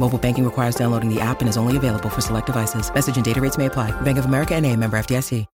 Mobile 0.00 0.18
banking 0.18 0.44
requires 0.46 0.74
downloading 0.74 1.10
the 1.14 1.20
app 1.20 1.42
and 1.42 1.48
is 1.48 1.58
only 1.58 1.76
available 1.76 2.08
for 2.08 2.22
select 2.22 2.46
devices. 2.46 2.90
Message 2.94 3.16
and 3.18 3.24
data 3.24 3.38
rates 3.38 3.58
may 3.58 3.66
apply. 3.66 3.90
Bank 4.00 4.16
of 4.16 4.24
America 4.24 4.54
and 4.54 4.64
a 4.64 4.74
member 4.74 4.96
FDIC. 4.96 5.44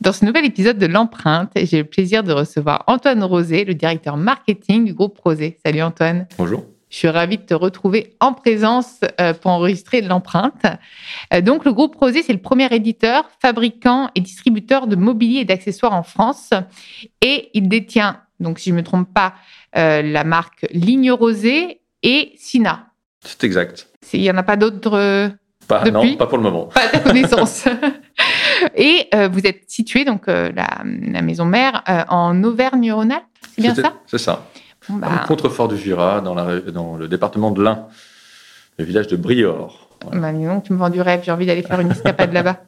Dans 0.00 0.12
ce 0.12 0.24
nouvel 0.24 0.44
épisode 0.44 0.76
de 0.76 0.86
l'empreinte, 0.86 1.52
j'ai 1.54 1.78
le 1.78 1.84
plaisir 1.84 2.24
de 2.24 2.32
recevoir 2.32 2.82
Antoine 2.88 3.22
Rosé, 3.22 3.64
le 3.64 3.74
directeur 3.74 4.16
marketing 4.16 4.84
du 4.84 4.92
groupe 4.92 5.16
Rosé. 5.20 5.56
Salut 5.64 5.82
Antoine. 5.82 6.26
Bonjour. 6.36 6.64
Je 6.90 6.96
suis 6.96 7.08
ravie 7.08 7.38
de 7.38 7.42
te 7.42 7.54
retrouver 7.54 8.16
en 8.18 8.32
présence 8.32 8.98
euh, 9.20 9.32
pour 9.34 9.52
enregistrer 9.52 10.00
l'empreinte. 10.00 10.66
Euh, 11.32 11.40
donc, 11.40 11.64
le 11.64 11.72
groupe 11.72 11.94
Rosé, 11.94 12.22
c'est 12.22 12.32
le 12.32 12.40
premier 12.40 12.66
éditeur, 12.74 13.30
fabricant 13.40 14.10
et 14.16 14.20
distributeur 14.20 14.88
de 14.88 14.96
mobilier 14.96 15.40
et 15.40 15.44
d'accessoires 15.44 15.94
en 15.94 16.02
France. 16.02 16.50
Et 17.22 17.50
il 17.54 17.68
détient, 17.68 18.20
donc 18.40 18.58
si 18.58 18.70
je 18.70 18.74
ne 18.74 18.80
me 18.80 18.84
trompe 18.84 19.14
pas, 19.14 19.34
euh, 19.76 20.02
la 20.02 20.24
marque 20.24 20.66
Ligne 20.72 21.12
Rosé 21.12 21.82
et 22.02 22.32
Sina. 22.36 22.88
C'est 23.24 23.44
exact. 23.44 23.88
Il 24.12 24.20
n'y 24.20 24.30
en 24.30 24.36
a 24.36 24.42
pas 24.42 24.56
d'autres 24.56 25.30
Pas, 25.66 25.80
Depuis? 25.82 26.10
non, 26.12 26.16
pas 26.16 26.26
pour 26.26 26.38
le 26.38 26.44
moment. 26.44 26.66
pas 26.66 26.82
à 26.84 26.88
ta 26.88 26.98
connaissance. 27.00 27.66
et 28.76 29.08
euh, 29.14 29.28
vous 29.28 29.46
êtes 29.46 29.62
situé, 29.68 30.04
donc 30.04 30.28
euh, 30.28 30.52
la, 30.54 30.68
la 30.84 31.22
maison 31.22 31.44
mère, 31.44 31.82
euh, 31.88 32.04
en 32.08 32.42
Auvergne-Rhône-Alpes, 32.44 33.22
c'est 33.54 33.62
bien 33.62 33.74
ça? 33.74 33.94
C'est 34.06 34.18
ça. 34.18 34.46
Bon, 34.88 34.96
bah, 34.96 35.08
le 35.22 35.26
Contrefort 35.26 35.68
du 35.68 35.78
Jura, 35.78 36.20
dans, 36.20 36.34
la, 36.34 36.44
ré- 36.44 36.60
dans 36.72 36.96
le 36.96 37.08
département 37.08 37.50
de 37.50 37.62
l'Ain, 37.62 37.86
le 38.78 38.84
village 38.84 39.06
de 39.06 39.16
Briord. 39.16 39.88
Voilà. 40.04 40.20
bah, 40.20 40.32
dis 40.38 40.44
donc, 40.44 40.64
tu 40.64 40.72
me 40.74 40.78
vends 40.78 40.90
du 40.90 41.00
rêve, 41.00 41.22
j'ai 41.24 41.32
envie 41.32 41.46
d'aller 41.46 41.62
faire 41.62 41.80
une 41.80 41.90
escapade 41.90 42.32
là-bas. 42.34 42.58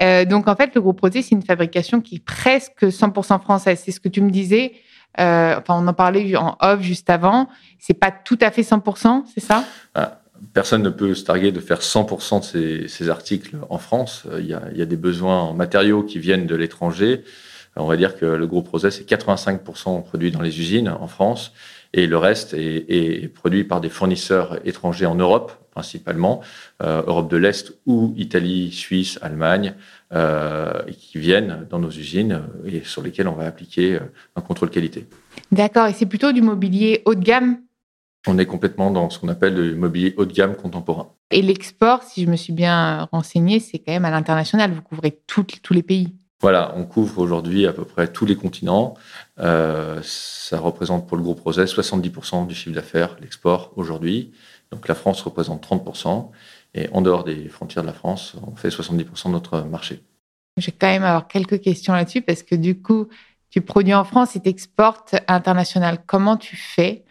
Euh, 0.00 0.24
donc 0.24 0.46
en 0.46 0.54
fait, 0.54 0.70
le 0.76 0.80
groupe 0.80 1.00
Rosé, 1.00 1.22
c'est 1.22 1.34
une 1.34 1.42
fabrication 1.42 2.00
qui 2.00 2.16
est 2.16 2.24
presque 2.24 2.84
100% 2.84 3.40
française. 3.40 3.82
C'est 3.84 3.90
ce 3.90 3.98
que 3.98 4.08
tu 4.08 4.20
me 4.20 4.30
disais. 4.30 4.74
Euh, 5.20 5.56
enfin, 5.58 5.82
on 5.82 5.86
en 5.86 5.94
parlait 5.94 6.36
en 6.36 6.56
off 6.60 6.80
juste 6.80 7.10
avant. 7.10 7.48
C'est 7.78 7.94
pas 7.94 8.10
tout 8.10 8.38
à 8.40 8.50
fait 8.50 8.62
100%, 8.62 9.24
c'est 9.32 9.40
ça? 9.40 9.64
Personne 10.52 10.82
ne 10.82 10.90
peut 10.90 11.14
se 11.14 11.24
targuer 11.24 11.50
de 11.50 11.58
faire 11.58 11.80
100% 11.80 12.40
de 12.40 12.44
ces, 12.44 12.88
ces 12.88 13.10
articles 13.10 13.56
en 13.70 13.78
France. 13.78 14.22
Euh, 14.30 14.40
Il 14.40 14.46
y, 14.46 14.54
a, 14.54 14.62
il 14.70 14.78
y 14.78 14.82
a 14.82 14.86
des 14.86 14.96
besoins 14.96 15.40
en 15.40 15.52
matériaux 15.52 16.04
qui 16.04 16.20
viennent 16.20 16.46
de 16.46 16.54
l'étranger. 16.54 17.24
Euh, 17.76 17.80
On 17.80 17.86
va 17.86 17.96
dire 17.96 18.16
que 18.16 18.24
le 18.24 18.46
groupe 18.46 18.68
Rosé, 18.68 18.92
c'est 18.92 19.08
85% 19.08 20.04
produit 20.04 20.30
dans 20.30 20.40
les 20.40 20.60
usines 20.60 20.88
en 20.88 21.08
France 21.08 21.52
et 21.92 22.06
le 22.06 22.16
reste 22.18 22.54
est, 22.54 22.84
est 22.88 23.28
produit 23.28 23.64
par 23.64 23.80
des 23.80 23.88
fournisseurs 23.88 24.58
étrangers 24.64 25.06
en 25.06 25.14
Europe, 25.14 25.52
principalement, 25.70 26.40
euh, 26.82 27.02
Europe 27.06 27.30
de 27.30 27.36
l'Est 27.36 27.72
ou 27.86 28.12
Italie, 28.16 28.72
Suisse, 28.72 29.18
Allemagne, 29.22 29.74
euh, 30.12 30.82
qui 30.90 31.18
viennent 31.18 31.66
dans 31.70 31.78
nos 31.78 31.90
usines 31.90 32.42
euh, 32.66 32.68
et 32.68 32.82
sur 32.84 33.00
lesquels 33.00 33.28
on 33.28 33.34
va 33.34 33.46
appliquer 33.46 33.98
un 34.34 34.40
contrôle 34.40 34.70
qualité. 34.70 35.06
D'accord. 35.52 35.86
Et 35.86 35.92
c'est 35.92 36.06
plutôt 36.06 36.32
du 36.32 36.42
mobilier 36.42 37.02
haut 37.04 37.14
de 37.14 37.22
gamme? 37.22 37.60
On 38.26 38.36
est 38.38 38.46
complètement 38.46 38.90
dans 38.90 39.08
ce 39.08 39.20
qu'on 39.20 39.28
appelle 39.28 39.54
le 39.54 39.76
mobilier 39.76 40.14
haut 40.16 40.26
de 40.26 40.32
gamme 40.32 40.56
contemporain. 40.56 41.12
Et 41.30 41.42
l'export, 41.42 42.02
si 42.02 42.24
je 42.24 42.30
me 42.30 42.36
suis 42.36 42.52
bien 42.52 43.08
renseignée, 43.12 43.60
c'est 43.60 43.78
quand 43.78 43.92
même 43.92 44.04
à 44.04 44.10
l'international. 44.10 44.72
Vous 44.72 44.82
couvrez 44.82 45.20
tous 45.26 45.72
les 45.72 45.84
pays. 45.84 46.12
Voilà, 46.40 46.72
on 46.76 46.84
couvre 46.84 47.18
aujourd'hui 47.18 47.66
à 47.66 47.72
peu 47.72 47.84
près 47.84 48.12
tous 48.12 48.24
les 48.24 48.36
continents. 48.36 48.94
Euh, 49.40 50.00
ça 50.02 50.60
représente 50.60 51.08
pour 51.08 51.16
le 51.16 51.22
groupe 51.22 51.40
Rosé 51.40 51.64
70% 51.64 52.46
du 52.46 52.54
chiffre 52.54 52.74
d'affaires, 52.74 53.16
l'export 53.20 53.72
aujourd'hui. 53.74 54.32
Donc 54.70 54.86
la 54.86 54.94
France 54.94 55.20
représente 55.22 55.66
30%. 55.66 56.30
Et 56.74 56.88
en 56.92 57.00
dehors 57.00 57.24
des 57.24 57.48
frontières 57.48 57.82
de 57.82 57.88
la 57.88 57.94
France, 57.94 58.36
on 58.46 58.54
fait 58.54 58.68
70% 58.68 59.26
de 59.26 59.32
notre 59.32 59.62
marché. 59.62 60.02
Je 60.58 60.66
vais 60.66 60.76
quand 60.78 60.88
même 60.88 61.02
avoir 61.02 61.26
quelques 61.26 61.60
questions 61.60 61.92
là-dessus 61.92 62.22
parce 62.22 62.42
que 62.42 62.54
du 62.54 62.80
coup, 62.80 63.08
tu 63.50 63.60
produis 63.60 63.94
en 63.94 64.04
France 64.04 64.36
et 64.36 64.40
t'exportes 64.40 65.14
à 65.26 65.32
l'international. 65.34 66.04
Comment 66.06 66.36
tu 66.36 66.56
fais 66.56 67.04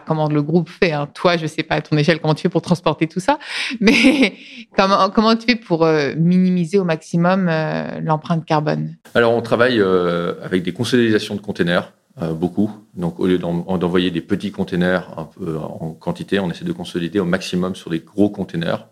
Comment 0.00 0.28
le 0.28 0.42
groupe 0.42 0.68
fait 0.68 0.92
hein. 0.92 1.08
Toi, 1.14 1.36
je 1.36 1.46
sais 1.46 1.62
pas 1.62 1.76
à 1.76 1.80
ton 1.82 1.96
échelle 1.96 2.20
comment 2.20 2.34
tu 2.34 2.42
fais 2.42 2.48
pour 2.48 2.62
transporter 2.62 3.06
tout 3.06 3.20
ça, 3.20 3.38
mais 3.80 4.34
comment 4.76 5.10
comment 5.10 5.36
tu 5.36 5.46
fais 5.46 5.56
pour 5.56 5.84
euh, 5.84 6.12
minimiser 6.16 6.78
au 6.78 6.84
maximum 6.84 7.48
euh, 7.48 8.00
l'empreinte 8.00 8.44
carbone? 8.44 8.96
Alors, 9.14 9.32
on 9.34 9.42
travaille 9.42 9.80
euh, 9.80 10.34
avec 10.42 10.62
des 10.62 10.72
consolidations 10.72 11.34
de 11.34 11.40
containers, 11.40 11.92
beaucoup. 12.32 12.70
Donc, 12.94 13.18
au 13.20 13.26
lieu 13.26 13.38
d'en- 13.38 13.78
d'envoyer 13.78 14.10
des 14.10 14.20
petits 14.20 14.50
containers 14.52 15.08
en 15.16 15.90
quantité, 15.98 16.38
on 16.40 16.50
essaie 16.50 16.64
de 16.64 16.72
consolider 16.72 17.20
au 17.20 17.24
maximum 17.24 17.74
sur 17.74 17.90
des 17.90 18.00
gros 18.00 18.28
containers. 18.28 18.86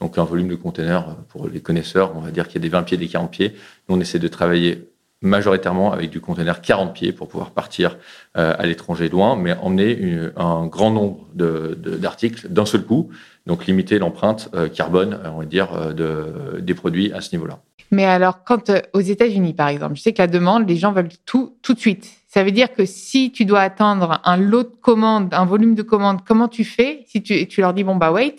Donc, 0.00 0.18
un 0.18 0.24
volume 0.24 0.48
de 0.48 0.54
containers, 0.54 1.16
pour 1.28 1.48
les 1.48 1.60
connaisseurs, 1.60 2.12
on 2.16 2.20
va 2.20 2.30
dire 2.30 2.46
qu'il 2.46 2.54
y 2.54 2.58
a 2.58 2.62
des 2.62 2.68
20 2.68 2.84
pieds, 2.84 2.96
des 2.96 3.08
40 3.08 3.30
pieds. 3.30 3.56
On 3.88 4.00
essaie 4.00 4.20
de 4.20 4.28
travailler 4.28 4.88
majoritairement 5.22 5.92
avec 5.92 6.10
du 6.10 6.20
container 6.20 6.60
40 6.60 6.94
pieds 6.94 7.12
pour 7.12 7.28
pouvoir 7.28 7.50
partir 7.50 7.96
euh, 8.36 8.54
à 8.58 8.66
l'étranger 8.66 9.08
loin, 9.08 9.36
mais 9.36 9.54
emmener 9.60 9.92
une- 9.96 10.32
un 10.36 10.66
grand 10.66 10.90
nombre 10.90 11.26
de- 11.34 11.76
de- 11.80 11.96
d'articles 11.96 12.48
d'un 12.48 12.64
seul 12.66 12.82
coup. 12.82 13.10
Donc, 13.46 13.66
limiter 13.66 13.98
l'empreinte 13.98 14.48
euh, 14.54 14.68
carbone, 14.68 15.14
euh, 15.24 15.30
on 15.34 15.40
va 15.40 15.44
dire, 15.44 15.94
de, 15.94 16.60
des 16.60 16.74
produits 16.74 17.12
à 17.12 17.20
ce 17.20 17.34
niveau-là. 17.34 17.58
Mais 17.90 18.04
alors, 18.04 18.44
quand 18.44 18.70
euh, 18.70 18.80
aux 18.92 19.00
États-Unis, 19.00 19.52
par 19.52 19.68
exemple, 19.68 19.96
je 19.96 20.02
sais 20.02 20.12
que 20.12 20.22
la 20.22 20.28
demande, 20.28 20.68
les 20.68 20.76
gens 20.76 20.92
veulent 20.92 21.08
tout 21.26 21.56
tout 21.62 21.74
de 21.74 21.80
suite. 21.80 22.08
Ça 22.28 22.44
veut 22.44 22.52
dire 22.52 22.72
que 22.72 22.84
si 22.84 23.32
tu 23.32 23.44
dois 23.44 23.60
attendre 23.60 24.20
un 24.24 24.36
lot 24.36 24.62
de 24.62 24.72
commandes, 24.80 25.34
un 25.34 25.44
volume 25.44 25.74
de 25.74 25.82
commandes, 25.82 26.20
comment 26.24 26.46
tu 26.46 26.62
fais 26.64 27.02
Si 27.08 27.20
tu, 27.22 27.48
tu 27.48 27.60
leur 27.60 27.74
dis 27.74 27.82
bon 27.82 27.96
bah 27.96 28.12
wait, 28.12 28.36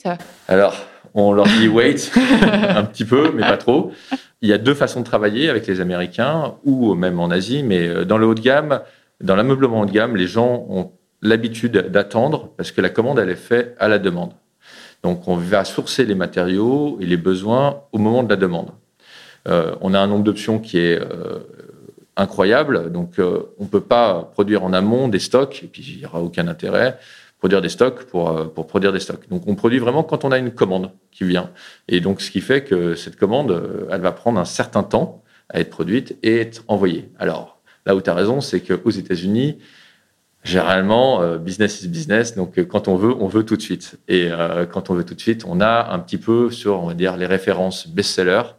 Alors, 0.48 0.74
on 1.14 1.34
leur 1.34 1.46
dit 1.48 1.68
wait 1.68 1.96
un 2.70 2.84
petit 2.86 3.04
peu, 3.04 3.34
mais 3.36 3.42
pas 3.42 3.58
trop. 3.58 3.92
Il 4.42 4.50
y 4.50 4.54
a 4.54 4.58
deux 4.58 4.74
façons 4.74 5.02
de 5.02 5.06
travailler 5.06 5.50
avec 5.50 5.68
les 5.68 5.82
Américains 5.82 6.56
ou 6.64 6.96
même 6.96 7.20
en 7.20 7.30
Asie, 7.30 7.62
mais 7.62 7.88
euh, 7.88 8.06
dans 8.06 8.18
le 8.18 8.26
haut 8.26 8.34
de 8.34 8.42
gamme, 8.42 8.82
dans 9.22 9.36
l'ameublement 9.36 9.82
haut 9.82 9.86
de 9.86 9.92
gamme, 9.92 10.16
les 10.16 10.26
gens 10.26 10.66
ont 10.68 10.92
l'habitude 11.22 11.74
d'attendre 11.90 12.50
parce 12.58 12.72
que 12.72 12.82
la 12.82 12.90
commande, 12.90 13.20
elle 13.20 13.30
est 13.30 13.36
faite 13.36 13.76
à 13.80 13.88
la 13.88 14.00
demande. 14.00 14.32
Donc, 15.04 15.28
on 15.28 15.36
va 15.36 15.64
sourcer 15.64 16.06
les 16.06 16.16
matériaux 16.16 16.98
et 17.00 17.06
les 17.06 17.18
besoins 17.18 17.82
au 17.92 18.00
moment 18.00 18.24
de 18.24 18.30
la 18.30 18.36
demande. 18.36 18.72
Euh, 19.48 19.76
on 19.82 19.94
a 19.94 20.00
un 20.00 20.08
nombre 20.08 20.24
d'options 20.24 20.60
qui 20.60 20.80
est 20.80 21.00
euh, 21.00 21.40
incroyable, 22.18 22.92
donc 22.92 23.16
on 23.18 23.64
ne 23.64 23.68
peut 23.68 23.82
pas 23.82 24.30
produire 24.34 24.64
en 24.64 24.74
amont 24.74 25.08
des 25.08 25.18
stocks, 25.20 25.62
et 25.64 25.68
puis 25.68 25.84
il 25.88 26.00
n'y 26.00 26.06
aura 26.06 26.22
aucun 26.22 26.48
intérêt 26.48 27.00
produire 27.42 27.62
des 27.62 27.70
stocks 27.70 28.06
pour, 28.06 28.30
euh, 28.30 28.46
pour 28.46 28.68
produire 28.68 28.94
des 28.94 29.02
stocks. 29.02 29.28
Donc 29.30 29.44
on 29.48 29.56
produit 29.56 29.80
vraiment 29.80 30.04
quand 30.04 30.24
on 30.24 30.32
a 30.32 30.38
une 30.38 30.52
commande 30.52 30.92
qui 31.12 31.26
vient. 31.26 31.50
Et 31.90 32.00
donc 32.00 32.22
ce 32.22 32.32
qui 32.32 32.40
fait 32.40 32.64
que 32.64 32.96
cette 32.96 33.18
commande, 33.18 33.52
euh, 33.52 33.88
elle 33.92 34.00
va 34.02 34.14
prendre 34.14 34.40
un 34.40 34.46
certain 34.46 34.84
temps 34.84 35.24
à 35.50 35.60
être 35.60 35.72
produite 35.72 36.18
et 36.24 36.38
être 36.38 36.64
envoyée. 36.70 37.10
Alors 37.20 37.60
là 37.86 37.96
où 37.96 38.02
tu 38.02 38.10
as 38.10 38.14
raison, 38.14 38.40
c'est 38.40 38.62
qu'aux 38.62 38.92
États-Unis, 38.92 39.58
généralement, 40.44 41.22
euh, 41.22 41.40
business 41.40 41.82
is 41.82 41.88
business. 41.88 42.36
Donc 42.36 42.64
quand 42.68 42.88
on 42.88 42.96
veut, 42.96 43.16
on 43.20 43.28
veut 43.28 43.44
tout 43.44 43.58
de 43.58 43.62
suite. 43.62 44.00
Et 44.08 44.30
euh, 44.32 44.66
quand 44.66 44.90
on 44.92 44.94
veut 44.94 45.04
tout 45.04 45.16
de 45.16 45.20
suite, 45.20 45.44
on 45.48 45.60
a 45.62 45.92
un 45.92 46.00
petit 46.00 46.20
peu 46.20 46.52
sur, 46.52 46.82
on 46.84 46.88
va 46.88 46.94
dire, 46.94 47.18
les 47.18 47.26
références 47.26 47.88
best-sellers, 47.88 48.56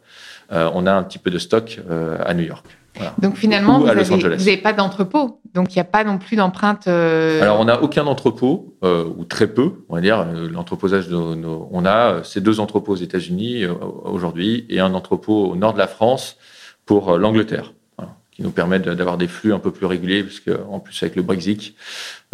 euh, 0.51 0.69
on 0.73 0.85
a 0.85 0.93
un 0.93 1.03
petit 1.03 1.19
peu 1.19 1.31
de 1.31 1.39
stock 1.39 1.79
euh, 1.89 2.17
à 2.23 2.33
New 2.33 2.43
York. 2.43 2.65
Voilà. 2.95 3.13
donc 3.19 3.35
finalement, 3.37 3.77
Ou 3.79 3.87
vous 3.87 4.17
n'avez 4.27 4.57
pas 4.57 4.73
d'entrepôt. 4.73 5.39
Donc 5.53 5.73
il 5.73 5.77
n'y 5.77 5.81
a 5.81 5.85
pas 5.85 6.03
non 6.03 6.17
plus 6.17 6.35
d'empreinte. 6.35 6.87
euh, 6.87 7.41
Alors, 7.41 7.59
on 7.59 7.65
n'a 7.65 7.81
aucun 7.81 8.05
entrepôt, 8.07 8.75
euh, 8.83 9.05
ou 9.17 9.23
très 9.25 9.47
peu, 9.47 9.71
on 9.89 9.95
va 9.95 10.01
dire. 10.01 10.25
L'entreposage, 10.51 11.07
de 11.07 11.15
nos- 11.15 11.67
on 11.71 11.85
a 11.85 12.13
euh, 12.13 12.23
ces 12.23 12.41
deux 12.41 12.59
entrepôts 12.59 12.93
aux 12.93 12.97
États-Unis 12.97 13.63
euh, 13.63 13.73
aujourd'hui 14.05 14.65
et 14.69 14.79
un 14.79 14.93
entrepôt 14.93 15.45
au 15.51 15.55
nord 15.55 15.73
de 15.73 15.79
la 15.79 15.87
France 15.87 16.37
pour 16.85 17.13
euh, 17.13 17.17
l'Angleterre, 17.17 17.73
voilà, 17.97 18.13
qui 18.31 18.41
nous 18.43 18.51
permet 18.51 18.79
d'avoir 18.79 19.17
des 19.17 19.27
flux 19.27 19.53
un 19.53 19.59
peu 19.59 19.71
plus 19.71 19.85
réguliers, 19.85 20.23
puisque 20.23 20.51
en 20.69 20.79
plus 20.79 21.01
avec 21.03 21.15
le 21.15 21.21
Brexit, 21.23 21.73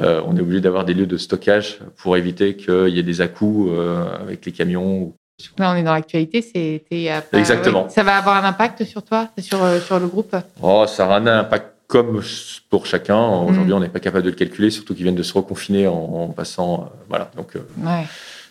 euh, 0.02 0.22
on 0.26 0.36
est 0.38 0.42
obligé 0.42 0.62
d'avoir 0.62 0.86
des 0.86 0.94
lieux 0.94 1.06
de 1.08 1.18
stockage 1.18 1.80
pour 1.98 2.16
éviter 2.18 2.56
qu'il 2.56 2.90
y 2.90 3.00
ait 3.00 3.04
des 3.04 3.22
à-coups 3.22 3.70
euh, 3.72 4.06
avec 4.22 4.46
les 4.46 4.52
camions 4.52 5.14
Là, 5.58 5.72
on 5.72 5.76
est 5.76 5.84
dans 5.84 5.94
l'actualité. 5.94 6.42
C'était 6.42 7.12
Exactement. 7.34 7.90
Ça 7.90 8.04
va 8.04 8.18
avoir 8.18 8.44
un 8.44 8.48
impact 8.48 8.84
sur 8.84 9.04
toi, 9.04 9.30
sur, 9.38 9.64
euh, 9.64 9.80
sur 9.80 10.00
le 10.00 10.08
groupe 10.08 10.36
oh, 10.62 10.86
Ça 10.88 11.06
aura 11.06 11.18
un 11.18 11.28
impact 11.28 11.74
comme 11.88 12.22
pour 12.70 12.86
chacun. 12.86 13.18
Aujourd'hui, 13.18 13.74
mm. 13.74 13.78
on 13.78 13.80
n'est 13.80 13.90
pas 13.90 14.00
capable 14.00 14.26
de 14.26 14.30
le 14.30 14.36
calculer, 14.36 14.70
surtout 14.70 14.94
qu'ils 14.94 15.04
viennent 15.04 15.16
de 15.16 15.24
se 15.24 15.34
reconfiner 15.34 15.88
en, 15.88 16.28
passant. 16.28 16.92
voilà. 17.10 17.32
Donc, 17.36 17.54
ouais 17.56 18.06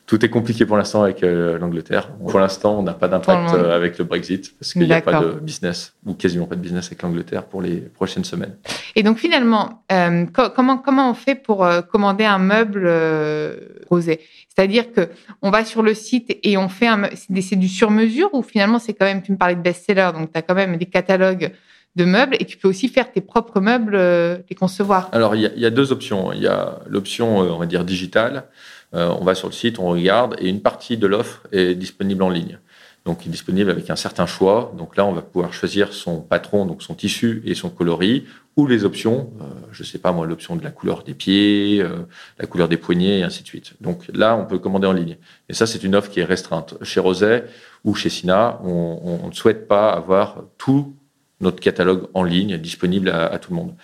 tout 0.08 0.24
est 0.24 0.30
compliqué 0.30 0.64
pour 0.64 0.78
l'instant 0.78 1.02
avec 1.02 1.22
euh, 1.22 1.58
l'Angleterre. 1.58 2.08
Pour 2.26 2.40
l'instant, 2.40 2.78
on 2.78 2.82
n'a 2.82 2.94
pas 2.94 3.08
d'impact 3.08 3.52
euh, 3.52 3.76
avec 3.76 3.98
le 3.98 4.04
Brexit 4.04 4.54
parce 4.58 4.72
qu'il 4.72 4.86
n'y 4.86 4.92
a 4.92 5.02
pas 5.02 5.20
de 5.20 5.32
business 5.32 5.94
ou 6.06 6.14
quasiment 6.14 6.46
pas 6.46 6.56
de 6.56 6.62
business 6.62 6.86
avec 6.86 7.02
l'Angleterre 7.02 7.44
pour 7.44 7.60
les 7.60 7.76
prochaines 7.76 8.24
semaines. 8.24 8.56
Et 8.96 9.02
donc 9.02 9.18
finalement, 9.18 9.84
euh, 9.92 10.24
comment 10.56 10.78
comment 10.78 11.10
on 11.10 11.14
fait 11.14 11.34
pour 11.34 11.68
commander 11.92 12.24
un 12.24 12.38
meuble 12.38 12.90
rosé? 13.90 14.20
C'est-à-dire 14.48 14.92
que 14.92 15.10
on 15.42 15.50
va 15.50 15.66
sur 15.66 15.82
le 15.82 15.92
site 15.92 16.38
et 16.42 16.56
on 16.56 16.70
fait 16.70 16.86
un 16.86 17.10
c'est 17.14 17.56
du 17.56 17.68
sur 17.68 17.90
mesure 17.90 18.30
ou 18.32 18.42
finalement 18.42 18.78
c'est 18.78 18.94
quand 18.94 19.04
même 19.04 19.20
tu 19.20 19.32
me 19.32 19.36
parlais 19.36 19.56
de 19.56 19.60
best-seller 19.60 20.10
donc 20.14 20.32
tu 20.32 20.38
as 20.38 20.42
quand 20.42 20.54
même 20.54 20.78
des 20.78 20.86
catalogues 20.86 21.52
de 21.96 22.04
meubles 22.04 22.36
et 22.40 22.46
tu 22.46 22.56
peux 22.56 22.68
aussi 22.68 22.88
faire 22.88 23.12
tes 23.12 23.20
propres 23.20 23.60
meubles, 23.60 23.96
les 24.48 24.56
concevoir? 24.56 25.10
Alors 25.12 25.34
il 25.34 25.52
y, 25.54 25.60
y, 25.60 25.66
a 25.66 25.70
deux 25.70 25.92
options. 25.92 26.32
Il 26.32 26.40
y 26.40 26.46
a 26.46 26.78
l'option 26.86 27.38
on 27.38 27.58
va 27.58 27.66
dire 27.66 27.84
digitale 27.84 28.44
on 28.92 29.24
va 29.24 29.34
sur 29.34 29.48
le 29.48 29.52
site, 29.52 29.78
on 29.78 29.88
regarde, 29.88 30.36
et 30.38 30.48
une 30.48 30.62
partie 30.62 30.96
de 30.96 31.06
l'offre 31.06 31.46
est 31.52 31.74
disponible 31.74 32.22
en 32.22 32.30
ligne. 32.30 32.58
Donc, 33.08 33.24
il 33.24 33.28
est 33.28 33.32
disponible 33.32 33.70
avec 33.70 33.88
un 33.88 33.96
certain 33.96 34.26
choix. 34.26 34.74
Donc 34.76 34.94
là, 34.98 35.06
on 35.06 35.12
va 35.12 35.22
pouvoir 35.22 35.54
choisir 35.54 35.94
son 35.94 36.20
patron, 36.20 36.66
donc 36.66 36.82
son 36.82 36.94
tissu 36.94 37.42
et 37.46 37.54
son 37.54 37.70
coloris, 37.70 38.24
ou 38.56 38.66
les 38.66 38.84
options, 38.84 39.30
euh, 39.40 39.44
je 39.72 39.82
ne 39.82 39.86
sais 39.86 39.98
pas 39.98 40.12
moi, 40.12 40.26
l'option 40.26 40.56
de 40.56 40.62
la 40.62 40.70
couleur 40.70 41.04
des 41.04 41.14
pieds, 41.14 41.80
euh, 41.80 42.00
la 42.38 42.46
couleur 42.46 42.68
des 42.68 42.76
poignets, 42.76 43.20
et 43.20 43.22
ainsi 43.22 43.42
de 43.42 43.48
suite. 43.48 43.72
Donc 43.80 44.02
là, 44.12 44.36
on 44.36 44.44
peut 44.44 44.58
commander 44.58 44.86
en 44.86 44.92
ligne. 44.92 45.16
Et 45.48 45.54
ça, 45.54 45.66
c'est 45.66 45.82
une 45.84 45.94
offre 45.94 46.10
qui 46.10 46.20
est 46.20 46.24
restreinte. 46.24 46.74
Chez 46.82 47.00
Roset 47.00 47.46
ou 47.82 47.94
chez 47.94 48.10
Sina, 48.10 48.60
on, 48.62 49.26
ne 49.26 49.32
souhaite 49.32 49.68
pas 49.68 49.90
avoir 49.90 50.42
tout 50.58 50.94
notre 51.40 51.60
catalogue 51.60 52.08
en 52.12 52.24
ligne 52.24 52.58
disponible 52.58 53.08
à 53.08 53.38
tout 53.38 53.52
le 53.52 53.56
monde. 53.56 53.74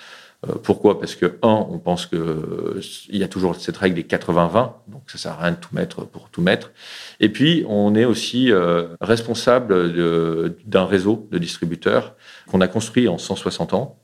Euh, 0.48 0.54
pourquoi? 0.62 0.98
Parce 0.98 1.14
que, 1.14 1.38
un, 1.42 1.66
on 1.70 1.78
pense 1.78 2.06
qu'il 2.06 2.18
euh, 2.18 2.80
y 3.10 3.22
a 3.22 3.28
toujours 3.28 3.56
cette 3.56 3.76
règle 3.76 3.96
des 3.96 4.02
80-20, 4.02 4.72
donc 5.04 5.10
ça 5.10 5.18
sert 5.18 5.32
à 5.32 5.42
rien 5.42 5.50
de 5.50 5.56
tout 5.56 5.74
mettre 5.74 6.06
pour 6.06 6.30
tout 6.30 6.40
mettre. 6.40 6.72
Et 7.20 7.28
puis, 7.28 7.62
on 7.68 7.94
est 7.94 8.06
aussi 8.06 8.50
euh, 8.50 8.88
responsable 9.02 9.92
d'un 10.64 10.86
réseau 10.86 11.28
de 11.30 11.36
distributeurs 11.36 12.14
qu'on 12.46 12.62
a 12.62 12.68
construit 12.68 13.06
en 13.06 13.18
160 13.18 13.74
ans, 13.74 13.98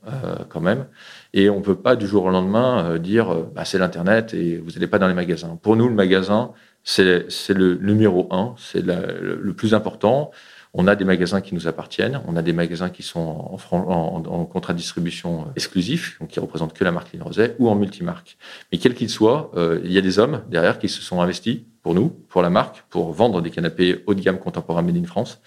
quand 0.51 0.61
même. 0.61 0.85
Et 1.33 1.49
on 1.49 1.61
ne 1.61 1.63
peut 1.63 1.77
pas 1.77 1.97
du 1.97 2.07
jour 2.07 2.25
au 2.27 2.31
lendemain 2.31 2.99
dire 2.99 3.35
bah, 3.55 3.65
c'est 3.65 3.79
l'Internet 3.79 4.35
et 4.35 4.59
vous 4.59 4.73
n'allez 4.73 4.89
pas 4.89 4.99
dans 4.99 5.09
les 5.09 5.15
magasins. 5.15 5.59
Pour 5.63 5.75
nous, 5.75 5.89
le 5.89 5.95
magasin, 5.95 6.53
c'est 6.85 7.05
le 7.49 7.79
numéro 7.81 8.29
un, 8.31 8.55
c'est 8.59 8.85
le 8.85 9.53
plus 9.55 9.73
important. 9.73 10.33
On 10.73 10.87
a 10.87 10.95
des 10.95 11.05
magasins 11.05 11.41
qui 11.41 11.55
nous 11.55 11.67
appartiennent, 11.67 12.21
on 12.29 12.37
a 12.37 12.43
des 12.43 12.53
magasins 12.53 12.91
qui 12.91 13.03
sont 13.03 13.59
en, 13.73 14.45
contrat 14.45 14.73
de 14.73 14.79
distribution 14.79 15.43
euh, 15.43 15.53
exclusif, 15.57 16.17
donc 16.21 16.29
qui 16.29 16.39
représentent 16.39 16.75
que 16.75 16.85
la 16.85 16.93
marque 16.93 17.13
Ligne 17.13 17.23
Roset, 17.23 17.57
ou 17.59 17.69
en 17.69 17.75
multimarque. 17.75 18.37
Mais 18.71 18.79
quel 18.79 18.95
qu'il 18.95 19.11
soit, 19.11 19.51
euh, 19.57 19.81
il 19.85 19.93
y 19.93 19.99
a 19.99 20.01
des 20.01 20.21
hommes 20.21 20.43
derrière 20.49 20.79
qui 20.79 20.89
se 20.89 21.03
sont 21.03 21.21
investis 21.21 21.61
pour 21.83 21.95
nous, 21.95 22.11
pour 22.29 22.43
la 22.43 22.51
marque, 22.51 22.85
pour 22.89 23.13
vendre 23.13 23.41
des 23.41 23.51
canapés 23.51 24.05
haut 24.07 24.15
de 24.15 24.21
gamme 24.21 24.39
contemporains 24.39 24.83
Made 24.83 24.97
in 24.97 25.05
France. 25.05 25.41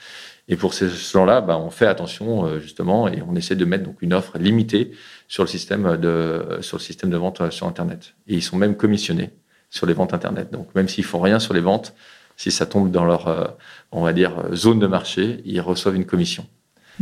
Et 0.49 0.57
pour 0.57 0.73
ces 0.73 0.89
gens-là, 0.89 1.39
bah, 1.39 1.57
on 1.57 1.69
fait 1.69 1.87
attention 1.87 2.45
euh, 2.45 2.59
justement 2.59 3.07
et 3.07 3.21
on 3.25 3.35
essaie 3.35 3.55
de 3.55 3.63
mettre 3.63 3.85
donc 3.85 4.01
une 4.01 4.13
offre 4.13 4.37
limitée 4.37 4.91
sur 5.29 5.43
le 5.43 5.47
système 5.47 5.95
de 5.95 6.57
sur 6.59 6.77
le 6.77 6.81
système 6.81 7.09
de 7.09 7.17
vente 7.17 7.49
sur 7.49 7.65
Internet. 7.65 8.15
Et 8.27 8.33
ils 8.33 8.43
sont 8.43 8.57
même 8.57 8.75
commissionnés 8.75 9.29
sur 9.69 9.85
les 9.85 9.93
ventes 9.93 10.13
Internet. 10.13 10.51
Donc 10.51 10.75
même 10.75 10.89
s'ils 10.89 11.05
font 11.05 11.21
rien 11.21 11.39
sur 11.39 11.53
les 11.53 11.61
ventes, 11.61 11.95
si 12.37 12.51
ça 12.51 12.65
tombe 12.65 12.91
dans 12.91 13.05
leur, 13.05 13.27
euh, 13.27 13.45
on 13.91 14.03
va 14.03 14.13
dire, 14.13 14.33
zone 14.53 14.79
de 14.79 14.87
marché, 14.87 15.41
ils 15.45 15.61
reçoivent 15.61 15.95
une 15.95 16.05
commission. 16.05 16.45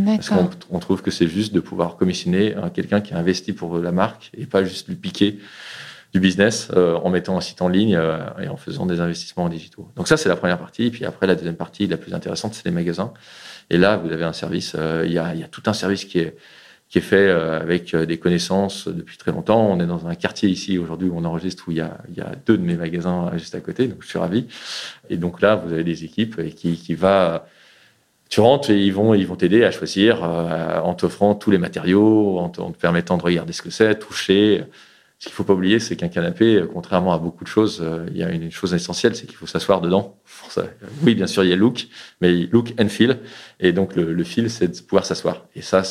Parce 0.05 0.29
qu'on 0.29 0.79
trouve 0.79 1.01
que 1.01 1.11
c'est 1.11 1.27
juste 1.27 1.53
de 1.53 1.59
pouvoir 1.59 1.97
commissionner 1.97 2.55
quelqu'un 2.73 3.01
qui 3.01 3.13
a 3.13 3.17
investi 3.17 3.51
pour 3.51 3.77
la 3.77 3.91
marque 3.91 4.31
et 4.37 4.45
pas 4.45 4.63
juste 4.63 4.87
lui 4.87 4.95
piquer 4.95 5.39
du 6.13 6.21
business 6.21 6.69
euh, 6.75 6.95
en 6.95 7.09
mettant 7.09 7.37
un 7.37 7.41
site 7.41 7.61
en 7.61 7.67
ligne 7.67 7.97
euh, 7.97 8.19
et 8.41 8.47
en 8.47 8.55
faisant 8.55 8.85
des 8.85 9.01
investissements 9.01 9.43
en 9.43 9.49
digitaux. 9.49 9.89
Donc 9.97 10.07
ça, 10.07 10.15
c'est 10.15 10.29
la 10.29 10.37
première 10.37 10.57
partie. 10.57 10.85
Et 10.85 10.91
puis 10.91 11.03
après, 11.03 11.27
la 11.27 11.35
deuxième 11.35 11.55
partie, 11.55 11.87
la 11.87 11.97
plus 11.97 12.13
intéressante, 12.13 12.53
c'est 12.53 12.63
les 12.65 12.71
magasins. 12.71 13.13
Et 13.69 13.77
là, 13.77 13.97
vous 13.97 14.11
avez 14.11 14.23
un 14.23 14.33
service, 14.33 14.77
il 15.05 15.11
y, 15.11 15.17
a, 15.17 15.35
y, 15.35 15.43
a, 15.43 15.47
tout 15.47 15.63
un 15.65 15.73
service 15.73 16.05
qui 16.05 16.19
est, 16.19 16.37
qui 16.91 16.97
est 16.97 17.01
fait 17.01 17.29
euh, 17.29 17.57
avec 17.57 17.93
euh, 17.93 18.05
des 18.05 18.17
connaissances 18.17 18.89
depuis 18.89 19.17
très 19.17 19.31
longtemps. 19.31 19.65
On 19.65 19.79
est 19.79 19.85
dans 19.87 20.07
un 20.07 20.13
quartier 20.13 20.49
ici 20.49 20.77
aujourd'hui 20.77 21.07
où 21.07 21.15
on 21.15 21.23
enregistre 21.23 21.63
où 21.69 21.71
il 21.71 21.77
y 21.77 21.81
a, 21.81 21.97
deux 22.45 22.57
de 22.57 22.63
mes 22.63 22.75
magasins 22.75 23.31
juste 23.37 23.55
à 23.55 23.61
côté, 23.61 23.87
donc 23.87 23.99
je 24.01 24.09
suis 24.09 24.19
ravi. 24.19 24.45
Et 25.09 25.15
donc 25.15 25.41
là, 25.41 25.55
vous 25.55 25.71
avez 25.71 25.85
des 25.85 26.03
équipes 26.03 26.53
qui, 26.53 26.75
qui 26.75 26.93
va 26.93 27.47
tu 28.27 28.39
rentres 28.39 28.71
et 28.71 28.81
ils 28.81 28.93
vont 28.93 29.13
ils 29.13 29.27
vont 29.27 29.35
t'aider 29.35 29.63
à 29.63 29.71
choisir 29.71 30.23
euh, 30.23 30.79
en 30.79 30.93
t'offrant 30.93 31.33
tous 31.33 31.51
les 31.51 31.57
matériaux, 31.57 32.39
en 32.39 32.49
te, 32.49 32.61
permettant 32.77 33.17
de 33.17 33.23
regarder 33.23 33.53
ce 33.53 33.61
que 33.61 33.69
c'est, 33.69 33.97
toucher. 33.97 34.63
Ce 35.21 35.27
qu'il 35.27 35.35
faut 35.35 35.43
pas 35.43 35.53
oublier, 35.53 35.79
c'est 35.79 35.95
qu'un 35.95 36.07
canapé, 36.07 36.63
contrairement 36.73 37.13
à 37.13 37.19
beaucoup 37.19 37.43
de 37.43 37.47
choses, 37.47 37.87
il 38.07 38.17
y 38.17 38.23
a 38.23 38.31
une 38.31 38.49
chose 38.49 38.73
essentielle, 38.73 39.15
c'est 39.15 39.27
qu'il 39.27 39.35
faut 39.35 39.45
s'asseoir 39.45 39.79
dedans. 39.79 40.17
Oui, 41.03 41.13
bien 41.13 41.27
sûr, 41.27 41.43
il 41.43 41.51
y 41.51 41.53
a 41.53 41.55
look, 41.55 41.89
mais 42.21 42.31
look 42.51 42.73
and 42.79 42.89
feel. 42.89 43.19
Et 43.59 43.71
donc, 43.71 43.95
le, 43.95 44.13
le 44.13 44.23
feel, 44.23 44.49
c'est 44.49 44.67
de 44.67 44.81
pouvoir 44.81 45.05
s'asseoir. 45.05 45.45
Et 45.53 45.61
ça, 45.61 45.83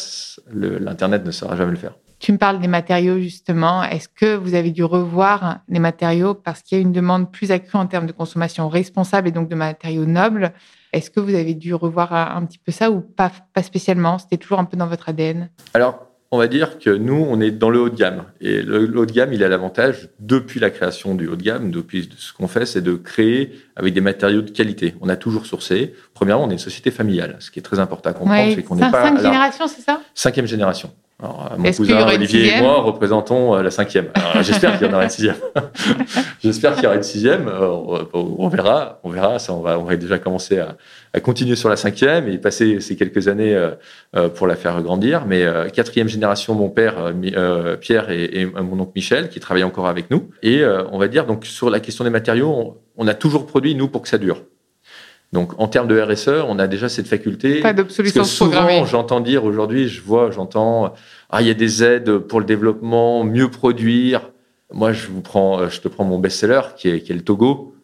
l'Internet 0.53 1.25
ne 1.25 1.31
saura 1.31 1.55
jamais 1.55 1.71
le 1.71 1.77
faire. 1.77 1.95
Tu 2.19 2.33
me 2.33 2.39
parles 2.39 2.59
des 2.59 2.67
matériaux, 2.67 3.21
justement. 3.21 3.85
Est-ce 3.85 4.09
que 4.09 4.35
vous 4.35 4.55
avez 4.55 4.73
dû 4.73 4.83
revoir 4.83 5.61
les 5.69 5.79
matériaux 5.79 6.35
parce 6.35 6.63
qu'il 6.63 6.79
y 6.79 6.81
a 6.81 6.83
une 6.83 6.91
demande 6.91 7.31
plus 7.31 7.53
accrue 7.53 7.79
en 7.79 7.87
termes 7.87 8.07
de 8.07 8.13
consommation 8.13 8.69
responsable 8.69 9.29
et 9.29 9.31
donc 9.31 9.49
de 9.49 9.55
matériaux 9.55 10.07
nobles? 10.07 10.53
Est-ce 10.93 11.09
que 11.09 11.21
vous 11.21 11.37
avez 11.37 11.55
dû 11.55 11.73
revoir 11.73 12.13
un 12.13 12.45
petit 12.47 12.59
peu 12.59 12.73
ça 12.73 12.91
ou 12.91 13.01
pas, 13.01 13.31
pas 13.55 13.63
spécialement? 13.63 14.19
C'était 14.19 14.39
toujours 14.39 14.59
un 14.59 14.65
peu 14.65 14.77
dans 14.77 14.89
votre 14.89 15.09
ADN 15.09 15.51
Alors, 15.73 16.10
on 16.33 16.39
va 16.39 16.47
dire 16.47 16.79
que 16.79 16.91
nous, 16.91 17.27
on 17.29 17.41
est 17.41 17.51
dans 17.51 17.71
le 17.71 17.81
haut 17.81 17.89
de 17.89 17.97
gamme. 17.97 18.25
Et 18.41 18.63
le, 18.63 18.97
haut 18.97 19.07
de 19.07 19.13
gamme, 19.13 19.33
il 19.33 19.43
a 19.43 19.49
l'avantage, 19.49 20.09
depuis 20.21 20.61
la 20.61 20.71
création 20.71 21.15
du 21.17 21.27
haut 21.27 21.35
de 21.35 21.43
gamme, 21.43 21.73
depuis 21.73 22.09
ce 22.17 22.33
qu'on 22.33 22.47
fait, 22.47 22.67
c'est 22.67 22.83
de 22.83 22.95
créer 22.95 23.53
avec 23.75 23.95
des 23.95 24.01
matériaux 24.01 24.43
de 24.43 24.51
qualité. 24.51 24.95
On 25.01 25.09
a 25.09 25.17
toujours 25.17 25.45
sourcé. 25.45 25.95
Premièrement, 26.15 26.45
on 26.45 26.51
est 26.51 26.55
une 26.55 26.59
société 26.59 26.93
familiale. 26.93 27.37
Ce 27.41 27.51
qui 27.51 27.59
est 27.59 27.63
très 27.63 27.81
important 27.81 28.11
à 28.11 28.13
comprendre, 28.13 28.55
c'est 28.55 28.63
qu'on 28.63 28.77
n'est 28.77 28.91
pas... 28.91 29.09
Cinq 29.09 29.21
générations, 29.21 29.67
c'est 29.67 29.83
ça? 29.83 30.01
Cinquième 30.15 30.47
génération. 30.47 30.93
Alors, 31.23 31.53
mon 31.59 31.71
cousin 31.71 32.07
Olivier 32.07 32.57
et 32.57 32.61
moi 32.63 32.81
représentons 32.81 33.55
euh, 33.55 33.63
la 33.63 33.71
cinquième. 33.71 34.09
J'espère 34.41 34.79
qu'il 34.79 34.87
y 34.87 34.91
en 34.91 34.95
aura 34.95 35.05
une 35.05 35.11
sixième. 35.11 35.37
J'espère 36.43 36.75
qu'il 36.75 36.85
y 36.85 36.87
aura 36.87 36.97
une 36.97 37.03
sixième. 37.03 37.47
Euh, 37.47 38.05
on 38.15 38.49
verra, 38.49 39.01
on 39.05 39.11
verra. 39.11 39.39
Ça, 39.39 39.53
on 39.53 39.61
va, 39.61 39.79
on 39.79 39.85
va 39.85 39.97
déjà 39.97 40.19
commencer 40.19 40.59
à, 40.59 40.77
à 41.13 41.21
continuer 41.21 41.57
sur 41.57 41.69
la 41.69 41.77
cinquième 41.77 42.27
et 42.29 42.39
passer 42.39 42.81
ces 42.81 42.97
quelques 42.97 43.29
années 43.29 43.55
euh, 43.55 44.29
pour 44.31 44.47
la 44.47 44.57
faire 44.57 44.81
grandir. 44.81 45.27
Mais 45.27 45.45
quatrième 45.75 46.09
génération, 46.09 46.55
mon 46.55 46.71
père 46.71 47.13
Pierre 47.81 48.11
et, 48.11 48.41
et, 48.41 48.47
mon 48.47 48.81
oncle 48.81 48.93
Michel 48.97 49.29
qui 49.29 49.41
travaillent 49.41 49.65
encore 49.65 49.89
avec 49.89 50.11
nous. 50.11 50.31
Et 50.43 50.65
on 50.65 50.99
va 50.99 51.09
dire 51.09 51.27
donc 51.27 51.45
sur 51.45 51.69
la 51.69 51.81
question 51.81 52.05
des 52.05 52.11
matériaux, 52.11 52.49
on, 52.49 52.77
on 52.97 53.09
a 53.09 53.15
toujours 53.15 53.47
produit 53.47 53.75
nous 53.75 53.89
pour 53.89 54.03
que 54.03 54.09
ça 54.09 54.19
dure. 54.19 54.43
Donc, 55.33 55.53
en 55.61 55.69
termes 55.69 55.87
de 55.87 56.01
RSE, 56.01 56.43
on 56.49 56.59
a 56.59 56.67
déjà 56.67 56.89
cette 56.89 57.07
faculté. 57.07 57.61
Pas 57.61 57.73
d'obsolescence 57.73 58.31
Souvent, 58.31 58.85
j'entends 58.85 59.21
dire 59.21 59.45
aujourd'hui, 59.45 59.89
je 59.89 60.03
vois, 60.03 60.31
j'entends, 60.33 60.93
ah, 61.31 61.41
il 61.41 61.47
y 61.47 61.51
a 61.51 61.55
des 61.55 61.85
aides 61.85 62.19
pour 62.19 62.41
le 62.41 62.47
développement, 62.47 63.23
mieux 63.23 63.49
produire. 63.49 64.31
Moi, 64.73 64.93
je 64.93 65.07
vous 65.07 65.21
prends, 65.21 65.69
je 65.69 65.81
te 65.81 65.89
prends 65.89 66.05
mon 66.05 66.19
best-seller, 66.19 66.63
qui 66.77 66.89
est, 66.89 67.01
qui 67.01 67.13
est 67.13 67.15
le 67.15 67.23
Togo. 67.23 67.75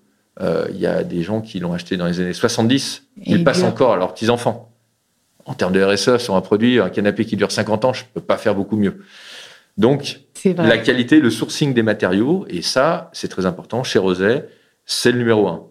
Euh, 0.40 0.66
il 0.70 0.78
y 0.78 0.86
a 0.86 1.02
des 1.04 1.22
gens 1.22 1.40
qui 1.40 1.60
l'ont 1.60 1.72
acheté 1.72 1.96
dans 1.96 2.06
les 2.06 2.20
années 2.20 2.32
70. 2.32 3.04
Ils 3.24 3.44
passent 3.44 3.62
encore 3.62 3.92
à 3.92 3.96
leurs 3.96 4.12
petits-enfants. 4.12 4.72
En 5.44 5.54
termes 5.54 5.72
de 5.72 5.82
RSE, 5.82 6.18
sur 6.18 6.34
un 6.34 6.40
produit, 6.40 6.80
un 6.80 6.90
canapé 6.90 7.24
qui 7.24 7.36
dure 7.36 7.52
50 7.52 7.84
ans, 7.84 7.92
je 7.92 8.02
peux 8.12 8.20
pas 8.20 8.36
faire 8.36 8.56
beaucoup 8.56 8.76
mieux. 8.76 9.02
Donc, 9.78 10.20
la 10.44 10.78
qualité, 10.78 11.20
le 11.20 11.30
sourcing 11.30 11.74
des 11.74 11.82
matériaux, 11.82 12.44
et 12.48 12.62
ça, 12.62 13.10
c'est 13.12 13.28
très 13.28 13.46
important. 13.46 13.84
Chez 13.84 13.98
Roset, 13.98 14.48
c'est 14.84 15.12
le 15.12 15.18
numéro 15.18 15.46
un. 15.46 15.64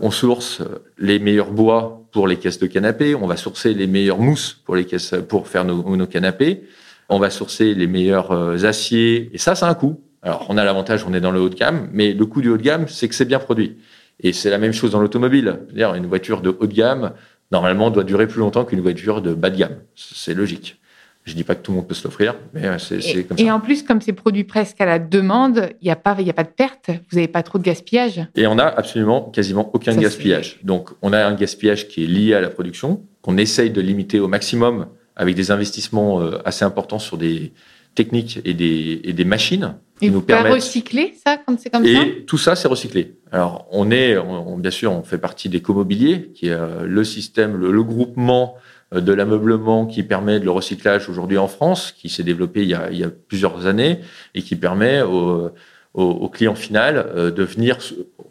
On 0.00 0.10
source 0.10 0.62
les 0.98 1.18
meilleurs 1.18 1.50
bois 1.50 2.04
pour 2.12 2.28
les 2.28 2.36
caisses 2.36 2.58
de 2.58 2.66
canapés. 2.66 3.14
On 3.14 3.26
va 3.26 3.36
sourcer 3.36 3.74
les 3.74 3.86
meilleures 3.86 4.18
mousses 4.18 4.52
pour 4.64 4.76
les 4.76 4.84
caisses, 4.84 5.14
pour 5.28 5.48
faire 5.48 5.64
nos, 5.64 6.06
canapés. 6.06 6.64
On 7.08 7.18
va 7.18 7.30
sourcer 7.30 7.74
les 7.74 7.86
meilleurs 7.86 8.32
euh, 8.32 8.64
aciers. 8.64 9.30
Et 9.32 9.38
ça, 9.38 9.54
c'est 9.54 9.64
un 9.64 9.74
coût. 9.74 10.00
Alors, 10.22 10.46
on 10.48 10.56
a 10.56 10.64
l'avantage, 10.64 11.04
on 11.06 11.14
est 11.14 11.20
dans 11.20 11.30
le 11.30 11.40
haut 11.40 11.48
de 11.48 11.54
gamme, 11.54 11.88
mais 11.92 12.12
le 12.12 12.26
coût 12.26 12.42
du 12.42 12.50
haut 12.50 12.56
de 12.56 12.62
gamme, 12.62 12.86
c'est 12.88 13.08
que 13.08 13.14
c'est 13.14 13.24
bien 13.24 13.38
produit. 13.38 13.76
Et 14.20 14.32
c'est 14.32 14.50
la 14.50 14.58
même 14.58 14.72
chose 14.72 14.90
dans 14.90 15.00
l'automobile. 15.00 15.60
Une 15.74 16.06
voiture 16.06 16.42
de 16.42 16.50
haut 16.58 16.66
de 16.66 16.74
gamme, 16.74 17.12
normalement, 17.52 17.90
doit 17.90 18.04
durer 18.04 18.26
plus 18.26 18.40
longtemps 18.40 18.64
qu'une 18.64 18.80
voiture 18.80 19.22
de 19.22 19.32
bas 19.32 19.50
de 19.50 19.56
gamme. 19.56 19.76
C'est 19.94 20.34
logique. 20.34 20.80
Je 21.28 21.34
dis 21.34 21.44
pas 21.44 21.54
que 21.54 21.62
tout 21.62 21.72
le 21.72 21.76
monde 21.76 21.86
peut 21.86 21.94
se 21.94 22.04
l'offrir, 22.04 22.36
mais 22.54 22.64
euh, 22.64 22.78
c'est 22.78 23.24
comme 23.24 23.36
ça. 23.36 23.44
Et 23.44 23.50
en 23.50 23.60
plus, 23.60 23.82
comme 23.82 24.00
c'est 24.00 24.14
produit 24.14 24.44
presque 24.44 24.80
à 24.80 24.86
la 24.86 24.98
demande, 24.98 25.68
il 25.82 25.84
n'y 25.84 25.90
a, 25.90 25.96
pas, 25.96 26.16
a 26.18 26.32
pas 26.32 26.42
de 26.42 26.48
perte, 26.48 26.88
vous 26.88 27.16
n'avez 27.16 27.28
pas 27.28 27.42
trop 27.42 27.58
de 27.58 27.64
gaspillage. 27.64 28.26
Et 28.34 28.46
on 28.46 28.58
a 28.58 28.64
absolument 28.64 29.20
quasiment 29.30 29.70
aucun 29.74 29.94
gaspillage. 29.94 30.58
Donc, 30.62 30.88
on 31.02 31.12
a 31.12 31.22
un 31.22 31.34
gaspillage 31.34 31.86
qui 31.88 32.04
est 32.04 32.06
lié 32.06 32.32
à 32.32 32.40
la 32.40 32.48
production, 32.48 33.02
qu'on 33.20 33.36
essaye 33.36 33.70
de 33.70 33.80
limiter 33.82 34.20
au 34.20 34.28
maximum 34.28 34.86
avec 35.16 35.34
des 35.34 35.50
investissements 35.50 36.22
euh, 36.22 36.38
assez 36.46 36.64
importants 36.64 36.98
sur 36.98 37.18
des 37.18 37.52
techniques 37.94 38.40
et 38.46 38.54
des, 38.54 39.02
et 39.04 39.12
des 39.12 39.24
machines 39.24 39.74
qui 39.98 40.06
et 40.06 40.10
nous 40.10 40.22
permettent. 40.22 40.54
recycler 40.54 41.14
ça 41.22 41.36
quand 41.36 41.58
c'est 41.60 41.68
comme 41.68 41.84
et 41.84 41.94
ça? 41.94 42.02
Et 42.02 42.24
tout 42.24 42.38
ça, 42.38 42.56
c'est 42.56 42.68
recyclé. 42.68 43.16
Alors, 43.32 43.66
on 43.70 43.90
est, 43.90 44.16
on, 44.16 44.56
bien 44.56 44.70
sûr, 44.70 44.92
on 44.92 45.02
fait 45.02 45.18
partie 45.18 45.50
d'Ecomobilier, 45.50 46.30
qui 46.34 46.46
est 46.46 46.52
euh, 46.52 46.86
le 46.86 47.04
système, 47.04 47.56
le, 47.56 47.70
le 47.70 47.82
groupement 47.82 48.54
de 48.92 49.12
l'ameublement 49.12 49.86
qui 49.86 50.02
permet 50.02 50.40
de 50.40 50.44
le 50.44 50.50
recyclage 50.50 51.08
aujourd'hui 51.08 51.38
en 51.38 51.48
France, 51.48 51.92
qui 51.92 52.08
s'est 52.08 52.22
développé 52.22 52.62
il 52.62 52.68
y, 52.68 52.74
a, 52.74 53.10
plusieurs 53.28 53.66
années 53.66 54.00
et 54.34 54.42
qui 54.42 54.56
permet 54.56 55.02
aux 55.02 56.28
clients 56.28 56.54
final 56.54 56.96
euh, 56.96 57.30
de 57.30 57.42
venir 57.42 57.78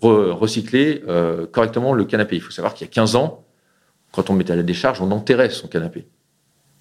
re, 0.02 0.38
recycler 0.38 1.04
euh, 1.08 1.46
correctement 1.46 1.94
le 1.94 2.06
canapé. 2.06 2.36
Il 2.36 2.42
faut 2.42 2.52
savoir 2.52 2.74
qu'il 2.74 2.88
y 2.88 2.90
a 2.90 2.94
15 2.94 3.16
ans, 3.16 3.44
quand 4.12 4.30
on 4.30 4.34
mettait 4.34 4.54
à 4.54 4.56
la 4.56 4.64
décharge, 4.64 5.02
on 5.02 5.12
enterrait 5.12 5.50
son 5.50 5.68
canapé 5.68 6.08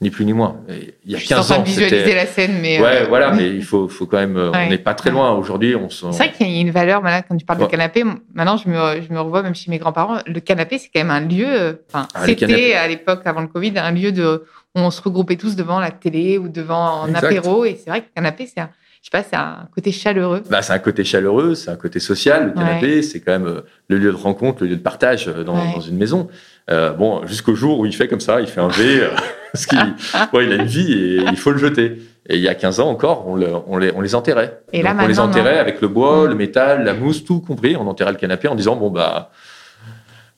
ni 0.01 0.11
plus 0.11 0.25
ni 0.27 0.33
moins. 0.33 0.61
Il 1.05 1.13
y 1.13 1.17
a 1.17 1.19
je 1.19 1.27
15 1.27 1.53
ans, 1.53 1.63
visualiser 1.63 2.15
la 2.15 2.27
scène, 2.27 2.59
mais 2.61 2.81
ouais, 2.81 3.03
euh... 3.03 3.07
voilà, 3.09 3.33
mais 3.33 3.49
il 3.55 3.65
faut, 3.65 3.89
faut 3.89 4.07
quand 4.07 4.19
même. 4.19 4.37
Ouais. 4.37 4.67
On 4.67 4.71
n'est 4.71 4.79
pas 4.79 4.95
très 4.95 5.11
loin 5.11 5.33
aujourd'hui. 5.33 5.75
On 5.75 5.89
C'est 5.89 6.07
vrai 6.11 6.33
qu'il 6.33 6.49
y 6.49 6.59
a 6.59 6.61
une 6.61 6.71
valeur. 6.71 7.03
Maintenant, 7.03 7.25
quand 7.29 7.37
tu 7.37 7.47
parles 7.47 7.61
ouais. 7.61 7.67
de 7.67 7.71
canapé, 7.71 8.05
maintenant 8.35 8.57
je 8.57 8.69
me, 8.69 9.01
je 9.01 9.13
me 9.13 9.21
revois 9.21 9.43
même 9.43 9.55
chez 9.55 9.71
mes 9.71 9.79
grands-parents. 9.79 10.19
Le 10.27 10.41
canapé, 10.41 10.79
c'est 10.79 10.91
quand 10.95 11.01
même 11.01 11.11
un 11.11 11.21
lieu. 11.21 11.83
Enfin, 11.89 12.09
ah, 12.15 12.27
c'était 12.27 12.75
à 12.75 12.87
l'époque 12.87 13.23
avant 13.25 13.41
le 13.41 13.49
Covid 13.49 13.73
un 13.77 13.93
lieu 13.93 14.13
de 14.13 14.45
où 14.75 14.81
on 14.81 14.91
se 14.91 15.01
regroupait 15.01 15.37
tous 15.37 15.57
devant 15.57 15.81
la 15.81 15.91
télé 15.91 16.37
ou 16.37 16.49
devant 16.49 17.05
un 17.05 17.09
exact. 17.09 17.25
apéro. 17.25 17.65
Et 17.65 17.81
c'est 17.83 17.89
vrai 17.89 18.03
que 18.03 18.07
le 18.07 18.15
canapé, 18.15 18.47
c'est 18.47 18.61
un, 18.61 18.71
je 19.07 19.11
sais 19.17 19.23
pas, 19.23 19.29
c'est 19.31 19.37
un 19.37 19.69
côté 19.73 19.93
chaleureux. 19.93 20.43
Bah, 20.51 20.63
c'est 20.63 20.73
un 20.73 20.81
côté 20.81 21.05
chaleureux, 21.05 21.55
c'est 21.55 21.71
un 21.71 21.77
côté 21.77 22.01
social. 22.01 22.47
Le 22.47 22.53
canapé, 22.55 22.97
ouais. 22.97 23.03
c'est 23.03 23.21
quand 23.21 23.39
même 23.39 23.63
le 23.87 23.99
lieu 23.99 24.11
de 24.11 24.17
rencontre, 24.17 24.65
le 24.65 24.71
lieu 24.71 24.75
de 24.75 24.83
partage 24.83 25.27
dans, 25.27 25.55
ouais. 25.55 25.75
dans 25.77 25.81
une 25.81 25.97
maison. 25.97 26.29
Euh, 26.73 26.91
bon, 26.91 27.25
jusqu'au 27.25 27.55
jour 27.55 27.79
où 27.79 27.87
il 27.87 27.95
fait 27.95 28.09
comme 28.09 28.19
ça, 28.19 28.41
il 28.41 28.49
fait 28.49 28.61
un 28.61 28.67
V, 28.67 29.03
euh, 29.03 29.11
parce 29.53 29.67
qu'il 29.67 29.79
il 30.43 30.53
a 30.53 30.55
une 30.57 30.65
vie 30.65 30.93
et 30.93 31.17
il 31.31 31.37
faut 31.37 31.53
le 31.53 31.59
jeter. 31.59 32.03
Et 32.29 32.35
il 32.35 32.43
y 32.43 32.49
a 32.49 32.57
15 32.57 32.81
ans 32.81 32.89
encore, 32.89 33.29
on, 33.29 33.37
le, 33.37 33.47
on, 33.69 33.79
les, 33.79 33.93
on 33.95 34.01
les 34.01 34.17
enterrait. 34.17 34.61
Et 34.73 34.83
là, 34.83 34.93
Donc, 34.93 35.03
on 35.05 35.07
les 35.07 35.21
enterrait 35.21 35.55
non. 35.55 35.61
avec 35.61 35.81
le 35.81 35.87
bois, 35.87 36.25
mmh. 36.25 36.29
le 36.29 36.35
métal, 36.35 36.85
la 36.85 36.95
mousse, 36.95 37.25
tout 37.25 37.39
compris. 37.39 37.77
On 37.77 37.87
enterrait 37.87 38.11
le 38.11 38.19
canapé 38.19 38.49
en 38.49 38.57
disant 38.57 38.75
bon 38.75 38.91
bah 38.91 39.31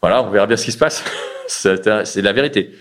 voilà, 0.03 0.23
on 0.23 0.29
verra 0.29 0.47
bien 0.47 0.59
ce 0.59 0.67
qui 0.67 0.73
se 0.73 0.79
passe. 0.79 1.03
c'est 1.47 2.21
la 2.21 2.33
vérité. 2.35 2.75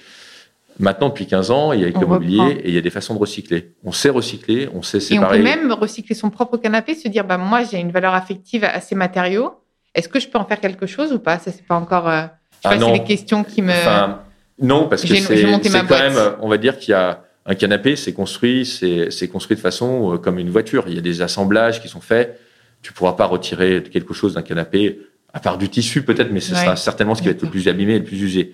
Maintenant, 0.80 1.10
depuis 1.10 1.26
15 1.26 1.52
ans, 1.52 1.74
il 1.74 1.80
y 1.80 1.84
a 1.84 1.88
avec 1.88 2.00
le 2.00 2.06
mobilier 2.06 2.62
et 2.64 2.70
il 2.70 2.74
y 2.74 2.78
a 2.78 2.82
des 2.82 2.90
façons 2.90 3.14
de 3.14 3.20
recycler. 3.20 3.74
On 3.84 3.92
sait 3.92 4.10
recycler, 4.10 4.70
on 4.74 4.84
sait 4.84 5.00
séparer. 5.00 5.38
Et 5.38 5.42
on 5.42 5.44
peut 5.44 5.50
même 5.50 5.72
recycler 5.72 6.16
son 6.16 6.30
propre 6.30 6.58
canapé, 6.58 6.94
se 6.94 7.08
dire 7.08 7.26
bah 7.26 7.38
moi 7.38 7.64
j'ai 7.64 7.80
une 7.80 7.92
valeur 7.92 8.14
affective 8.14 8.64
à 8.64 8.80
ces 8.80 8.96
matériaux. 8.96 9.54
Est-ce 9.96 10.08
que 10.08 10.20
je 10.20 10.28
peux 10.28 10.38
en 10.38 10.46
faire 10.46 10.60
quelque 10.60 10.86
chose 10.86 11.12
ou 11.14 11.20
pas? 11.20 11.40
Ça 11.40 11.52
c'est 11.52 11.66
pas 11.66 11.76
encore. 11.76 12.08
Euh... 12.08 12.24
Je 12.64 12.70
ah 12.70 12.80
c'est 12.80 12.92
les 12.92 13.04
questions 13.04 13.44
qui 13.44 13.62
me. 13.62 13.72
Enfin, 13.72 14.22
non, 14.60 14.88
parce 14.88 15.04
que 15.04 15.16
c'est 15.16 15.44
quand 15.44 15.90
même, 15.90 16.36
on 16.42 16.50
va 16.50 16.58
dire 16.58 16.78
qu'il 16.78 16.92
y 16.92 16.96
a 16.96 17.24
un 17.46 17.56
canapé, 17.56 17.96
c'est 17.96 18.14
construit, 18.14 18.66
c'est 18.66 19.28
construit 19.28 19.56
de 19.56 19.62
façon 19.62 20.14
euh, 20.14 20.18
comme 20.18 20.40
une 20.40 20.50
voiture. 20.50 20.86
Il 20.88 20.96
y 20.96 20.98
a 20.98 21.02
des 21.02 21.22
assemblages 21.22 21.82
qui 21.82 21.88
sont 21.88 22.02
faits. 22.02 22.40
Tu 22.82 22.94
pourras 22.94 23.14
pas 23.14 23.26
retirer 23.26 23.84
quelque 23.84 24.14
chose 24.14 24.34
d'un 24.34 24.42
canapé, 24.42 25.00
à 25.34 25.40
part 25.40 25.58
du 25.58 25.70
tissu 25.70 26.04
peut-être, 26.04 26.32
mais 26.32 26.40
ce 26.40 26.54
ouais. 26.54 26.62
sera 26.62 26.76
certainement 26.76 27.16
ce 27.16 27.22
qui 27.22 27.28
va 27.28 27.34
être 27.34 27.44
le 27.44 27.50
plus 27.50 27.68
abîmé 27.68 27.94
et 27.94 28.00
le 28.00 28.06
plus 28.06 28.22
usé. 28.22 28.54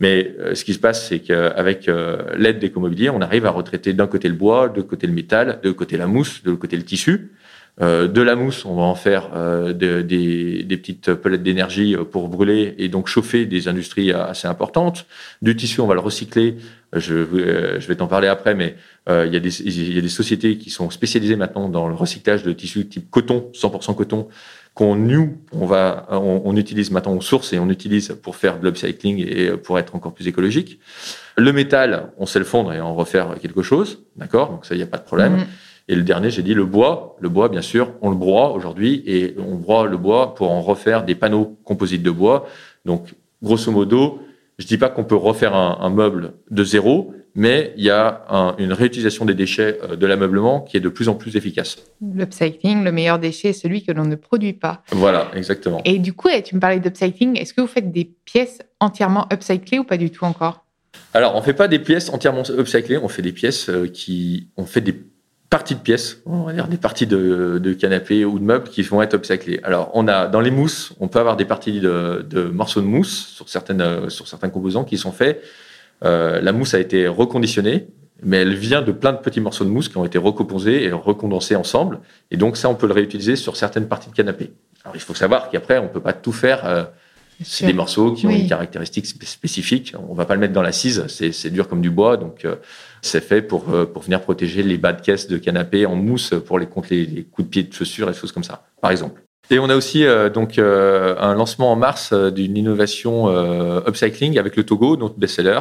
Mais 0.00 0.34
euh, 0.38 0.54
ce 0.54 0.64
qui 0.64 0.74
se 0.74 0.78
passe, 0.78 1.08
c'est 1.08 1.20
qu'avec 1.20 1.88
euh, 1.88 2.34
l'aide 2.36 2.58
d'écomobilier, 2.58 3.10
on 3.10 3.20
arrive 3.20 3.46
à 3.46 3.50
retraiter 3.50 3.92
d'un 3.92 4.06
côté 4.06 4.28
le 4.28 4.34
bois, 4.34 4.68
de 4.68 4.82
côté 4.82 5.06
le 5.06 5.12
métal, 5.12 5.60
de 5.62 5.70
côté 5.70 5.96
la 5.96 6.06
mousse, 6.06 6.42
de 6.42 6.52
côté 6.54 6.76
le 6.76 6.82
tissu. 6.82 7.30
Euh, 7.80 8.06
de 8.06 8.22
la 8.22 8.36
mousse, 8.36 8.64
on 8.64 8.76
va 8.76 8.82
en 8.82 8.94
faire 8.94 9.30
euh, 9.34 9.72
de, 9.72 10.00
des, 10.00 10.62
des, 10.62 10.76
petites 10.76 11.12
palettes 11.14 11.42
d'énergie 11.42 11.96
pour 12.12 12.28
brûler 12.28 12.74
et 12.78 12.88
donc 12.88 13.08
chauffer 13.08 13.46
des 13.46 13.66
industries 13.66 14.12
assez 14.12 14.46
importantes. 14.46 15.06
Du 15.42 15.56
tissu, 15.56 15.80
on 15.80 15.86
va 15.86 15.94
le 15.94 16.00
recycler. 16.00 16.56
Je, 16.92 17.14
euh, 17.14 17.80
je 17.80 17.88
vais 17.88 17.96
t'en 17.96 18.06
parler 18.06 18.28
après, 18.28 18.54
mais 18.54 18.76
il 19.08 19.34
y, 19.34 19.40
des, 19.40 19.62
il 19.62 19.92
y 19.92 19.98
a 19.98 20.00
des 20.00 20.08
sociétés 20.08 20.56
qui 20.56 20.70
sont 20.70 20.88
spécialisées 20.88 21.36
maintenant 21.36 21.68
dans 21.68 21.88
le 21.88 21.94
recyclage 21.94 22.42
de 22.42 22.52
tissus 22.52 22.86
type 22.86 23.10
coton, 23.10 23.50
100% 23.52 23.94
coton, 23.96 24.28
qu'on 24.74 24.96
nous, 24.96 25.38
on 25.52 25.66
va, 25.66 26.06
on, 26.10 26.42
on, 26.44 26.56
utilise 26.56 26.90
maintenant, 26.90 27.12
on 27.12 27.20
source 27.20 27.52
et 27.52 27.58
on 27.60 27.70
utilise 27.70 28.08
pour 28.20 28.34
faire 28.34 28.58
de 28.58 28.64
l'upcycling 28.64 29.24
et 29.26 29.52
pour 29.52 29.78
être 29.78 29.94
encore 29.94 30.12
plus 30.12 30.26
écologique. 30.26 30.80
Le 31.36 31.52
métal, 31.52 32.12
on 32.18 32.26
sait 32.26 32.40
le 32.40 32.44
fondre 32.44 32.72
et 32.72 32.80
en 32.80 32.94
refaire 32.94 33.36
quelque 33.40 33.62
chose, 33.62 34.04
d'accord? 34.16 34.50
Donc 34.50 34.66
ça, 34.66 34.74
il 34.74 34.78
n'y 34.78 34.84
a 34.84 34.88
pas 34.88 34.98
de 34.98 35.04
problème. 35.04 35.36
Mmh. 35.36 35.46
Et 35.88 35.94
le 35.94 36.02
dernier, 36.02 36.30
j'ai 36.30 36.42
dit 36.42 36.54
le 36.54 36.64
bois. 36.64 37.16
Le 37.20 37.28
bois, 37.28 37.48
bien 37.48 37.62
sûr, 37.62 37.92
on 38.00 38.10
le 38.10 38.16
broie 38.16 38.52
aujourd'hui 38.52 39.02
et 39.06 39.36
on 39.38 39.54
broie 39.56 39.86
le 39.86 39.96
bois 39.96 40.34
pour 40.34 40.50
en 40.50 40.60
refaire 40.60 41.04
des 41.04 41.14
panneaux 41.14 41.58
composites 41.64 42.02
de 42.02 42.10
bois. 42.10 42.46
Donc, 42.84 43.14
grosso 43.42 43.70
modo, 43.70 44.20
je 44.58 44.66
dis 44.66 44.78
pas 44.78 44.88
qu'on 44.88 45.04
peut 45.04 45.14
refaire 45.14 45.54
un, 45.54 45.78
un, 45.80 45.90
meuble 45.90 46.32
de 46.50 46.64
zéro, 46.64 47.14
mais 47.34 47.72
il 47.76 47.84
y 47.84 47.90
a 47.90 48.24
un, 48.28 48.54
une 48.58 48.72
réutilisation 48.72 49.24
des 49.24 49.34
déchets 49.34 49.78
de 49.98 50.06
l'ameublement 50.06 50.60
qui 50.60 50.76
est 50.76 50.80
de 50.80 50.88
plus 50.88 51.08
en 51.08 51.14
plus 51.14 51.36
efficace. 51.36 51.78
L'upcycling, 52.00 52.84
le 52.84 52.92
meilleur 52.92 53.18
déchet 53.18 53.48
est 53.48 53.52
celui 53.52 53.84
que 53.84 53.92
l'on 53.92 54.04
ne 54.04 54.16
produit 54.16 54.52
pas. 54.52 54.82
Voilà, 54.90 55.30
exactement. 55.34 55.80
Et 55.84 55.98
du 55.98 56.12
coup, 56.12 56.28
tu 56.44 56.54
me 56.54 56.60
parlais 56.60 56.80
d'upcycling. 56.80 57.38
Est-ce 57.38 57.54
que 57.54 57.60
vous 57.60 57.66
faites 57.66 57.90
des 57.90 58.04
pièces 58.24 58.60
entièrement 58.80 59.26
upcyclées 59.32 59.78
ou 59.78 59.84
pas 59.84 59.96
du 59.96 60.10
tout 60.10 60.24
encore? 60.24 60.64
Alors, 61.12 61.34
on 61.36 61.42
fait 61.42 61.54
pas 61.54 61.68
des 61.68 61.78
pièces 61.78 62.08
entièrement 62.10 62.42
upcyclées. 62.48 62.98
On 62.98 63.08
fait 63.08 63.22
des 63.22 63.32
pièces 63.32 63.70
qui, 63.92 64.48
on 64.56 64.64
fait 64.64 64.80
des 64.80 64.94
parties 65.50 65.74
de 65.76 65.80
pièces, 65.80 66.20
on 66.26 66.42
va 66.42 66.52
dire 66.52 66.66
des 66.66 66.76
parties 66.76 67.06
de, 67.06 67.60
de 67.62 67.72
canapés 67.74 68.24
ou 68.24 68.40
de 68.40 68.44
meubles 68.44 68.68
qui 68.68 68.82
vont 68.82 69.02
être 69.02 69.14
upcyclés. 69.14 69.60
Alors, 69.62 69.90
on 69.94 70.08
a 70.08 70.26
dans 70.26 70.40
les 70.40 70.50
mousses, 70.50 70.92
on 70.98 71.06
peut 71.06 71.20
avoir 71.20 71.36
des 71.36 71.44
parties 71.44 71.78
de, 71.78 72.26
de 72.28 72.44
morceaux 72.44 72.80
de 72.80 72.86
mousse 72.86 73.28
sur 73.28 73.48
certaines 73.48 74.10
sur 74.10 74.26
certains 74.26 74.48
composants 74.48 74.82
qui 74.82 74.98
sont 74.98 75.12
faits. 75.12 75.42
Euh, 76.04 76.40
la 76.40 76.52
mousse 76.52 76.74
a 76.74 76.80
été 76.80 77.08
reconditionnée, 77.08 77.86
mais 78.22 78.38
elle 78.38 78.54
vient 78.54 78.82
de 78.82 78.92
plein 78.92 79.12
de 79.12 79.18
petits 79.18 79.40
morceaux 79.40 79.64
de 79.64 79.70
mousse 79.70 79.88
qui 79.88 79.96
ont 79.96 80.04
été 80.04 80.18
recomposés 80.18 80.84
et 80.84 80.92
recondensés 80.92 81.56
ensemble. 81.56 82.00
Et 82.30 82.36
donc 82.36 82.56
ça, 82.56 82.68
on 82.68 82.74
peut 82.74 82.86
le 82.86 82.94
réutiliser 82.94 83.36
sur 83.36 83.56
certaines 83.56 83.88
parties 83.88 84.10
de 84.10 84.14
canapé. 84.14 84.52
Alors, 84.84 84.96
il 84.96 85.00
faut 85.00 85.14
savoir 85.14 85.50
qu'après, 85.50 85.78
on 85.78 85.88
peut 85.88 86.00
pas 86.00 86.12
tout 86.12 86.32
faire. 86.32 86.64
Euh, 86.66 86.84
c'est 87.42 87.66
des 87.66 87.72
morceaux 87.72 88.12
qui 88.12 88.26
ont 88.26 88.30
une 88.30 88.48
caractéristique 88.48 89.06
spécifique. 89.06 89.94
On 90.08 90.14
va 90.14 90.24
pas 90.24 90.34
le 90.34 90.40
mettre 90.40 90.52
dans 90.52 90.62
l'assise, 90.62 91.06
c'est 91.08 91.50
dur 91.50 91.68
comme 91.68 91.80
du 91.80 91.90
bois, 91.90 92.16
donc 92.16 92.44
euh, 92.44 92.56
c'est 93.02 93.20
fait 93.20 93.42
pour, 93.42 93.74
euh, 93.74 93.86
pour 93.86 94.02
venir 94.02 94.20
protéger 94.20 94.62
les 94.62 94.78
bas 94.78 94.92
de 94.92 95.00
caisse 95.00 95.26
de 95.26 95.36
canapé 95.36 95.84
en 95.84 95.96
mousse 95.96 96.32
pour 96.46 96.58
les 96.58 96.66
contre 96.66 96.88
les, 96.90 97.06
les, 97.06 97.24
coups 97.24 97.46
de 97.46 97.50
pied 97.50 97.62
de 97.64 97.72
chaussures 97.72 98.08
et 98.08 98.12
des 98.12 98.18
choses 98.18 98.30
comme 98.30 98.44
ça, 98.44 98.66
par 98.80 98.92
exemple. 98.92 99.23
Et 99.50 99.58
on 99.58 99.68
a 99.68 99.76
aussi 99.76 100.04
euh, 100.04 100.30
donc 100.30 100.58
euh, 100.58 101.14
un 101.18 101.34
lancement 101.34 101.70
en 101.72 101.76
mars 101.76 102.10
euh, 102.12 102.30
d'une 102.30 102.56
innovation 102.56 103.28
upcycling 103.86 104.38
avec 104.38 104.56
le 104.56 104.64
Togo, 104.64 104.96
notre 104.96 105.16
best-seller, 105.16 105.60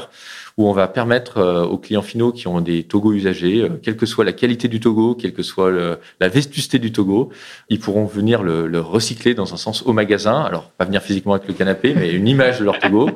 où 0.58 0.68
on 0.68 0.72
va 0.72 0.88
permettre 0.88 1.42
aux 1.70 1.78
clients 1.78 2.02
finaux 2.02 2.32
qui 2.32 2.48
ont 2.48 2.62
des 2.62 2.84
Togo 2.84 3.14
usagés, 3.14 3.68
quelle 3.82 3.96
que 3.96 4.06
soit 4.06 4.24
la 4.24 4.34
qualité 4.34 4.68
du 4.68 4.80
Togo, 4.80 5.16
quelle 5.16 5.34
que 5.34 5.44
soit 5.44 5.72
le, 5.72 6.00
la 6.20 6.30
vestusté 6.30 6.80
du 6.80 6.92
Togo, 6.92 7.32
ils 7.70 7.80
pourront 7.80 8.06
venir 8.06 8.44
le, 8.44 8.68
le, 8.68 8.80
recycler 8.80 9.34
dans 9.34 9.54
un 9.54 9.58
sens 9.58 9.84
au 9.84 9.94
magasin. 9.94 10.42
Alors 10.42 10.70
pas 10.70 10.86
venir 10.86 11.02
physiquement 11.02 11.34
avec 11.34 11.48
le 11.48 11.54
canapé, 11.54 11.94
mais 11.96 12.12
une 12.12 12.28
image 12.28 12.60
de 12.60 12.66
leur 12.66 12.80
Togo. 12.80 13.10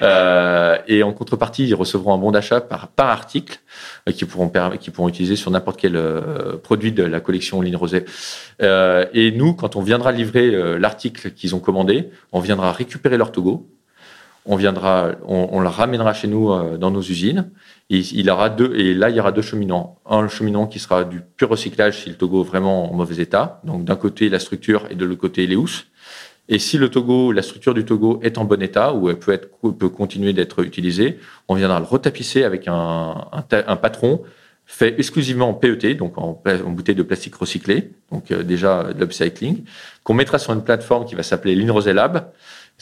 et 0.88 1.02
en 1.02 1.12
contrepartie, 1.12 1.68
ils 1.68 1.74
recevront 1.74 2.14
un 2.14 2.18
bon 2.18 2.32
d'achat 2.32 2.60
par, 2.60 2.88
par 2.88 3.08
article 3.08 3.60
qui 4.12 4.24
pourront 4.24 4.50
qui 4.80 4.90
pourront 4.90 5.08
utiliser 5.08 5.36
sur 5.36 5.50
n'importe 5.50 5.80
quel 5.80 5.98
produit 6.62 6.92
de 6.92 7.04
la 7.04 7.20
collection 7.20 7.60
Ligne 7.60 7.76
Rosée. 7.76 8.04
et 8.60 9.32
nous, 9.32 9.54
quand 9.54 9.76
on 9.76 9.82
viendra 9.82 10.12
livrer 10.12 10.54
euh, 10.54 10.78
l'article 10.78 11.32
qu'ils 11.32 11.54
ont 11.54 11.60
commandé, 11.60 12.10
on 12.32 12.40
viendra 12.40 12.72
récupérer 12.72 13.16
leur 13.16 13.32
Togo, 13.32 13.66
on 14.46 14.56
viendra, 14.56 15.12
on, 15.26 15.48
on 15.52 15.60
le 15.60 15.68
ramènera 15.68 16.14
chez 16.14 16.28
nous 16.28 16.50
euh, 16.50 16.76
dans 16.76 16.90
nos 16.90 17.02
usines. 17.02 17.50
Et 17.90 17.98
il 17.98 18.30
aura 18.30 18.50
deux, 18.50 18.74
et 18.76 18.94
là 18.94 19.10
il 19.10 19.16
y 19.16 19.20
aura 19.20 19.32
deux 19.32 19.42
cheminants. 19.42 19.98
Un 20.06 20.28
cheminant 20.28 20.66
qui 20.66 20.78
sera 20.78 21.04
du 21.04 21.20
pur 21.36 21.48
recyclage 21.48 22.02
si 22.02 22.08
le 22.08 22.16
Togo 22.16 22.42
est 22.42 22.46
vraiment 22.46 22.92
en 22.92 22.94
mauvais 22.94 23.22
état. 23.22 23.60
Donc 23.64 23.84
d'un 23.84 23.96
côté 23.96 24.28
la 24.28 24.38
structure 24.38 24.86
et 24.90 24.94
de 24.94 25.04
l'autre 25.04 25.20
côté 25.20 25.46
les 25.46 25.56
housses. 25.56 25.86
Et 26.48 26.58
si 26.58 26.78
le 26.78 26.88
Togo, 26.88 27.30
la 27.30 27.42
structure 27.42 27.74
du 27.74 27.84
Togo 27.84 28.18
est 28.22 28.36
en 28.38 28.44
bon 28.44 28.60
état 28.60 28.92
ou 28.92 29.08
elle 29.08 29.18
peut 29.18 29.32
être 29.32 29.48
peut 29.72 29.88
continuer 29.88 30.32
d'être 30.32 30.64
utilisée, 30.64 31.18
on 31.46 31.54
viendra 31.54 31.78
le 31.78 31.86
retapisser 31.86 32.42
avec 32.42 32.66
un, 32.66 33.28
un, 33.32 33.44
un 33.50 33.76
patron 33.76 34.22
fait 34.70 34.94
exclusivement 34.98 35.48
en 35.48 35.54
PET, 35.54 35.94
donc 35.94 36.16
en, 36.16 36.40
bouteille 36.68 36.94
de 36.94 37.02
plastique 37.02 37.34
recyclé, 37.34 37.90
donc 38.12 38.30
euh, 38.30 38.44
déjà 38.44 38.92
de 38.92 39.00
l'upcycling, 39.00 39.64
qu'on 40.04 40.14
mettra 40.14 40.38
sur 40.38 40.52
une 40.52 40.62
plateforme 40.62 41.06
qui 41.06 41.16
va 41.16 41.24
s'appeler 41.24 41.56
Linrosé 41.56 41.92
Lab, 41.92 42.30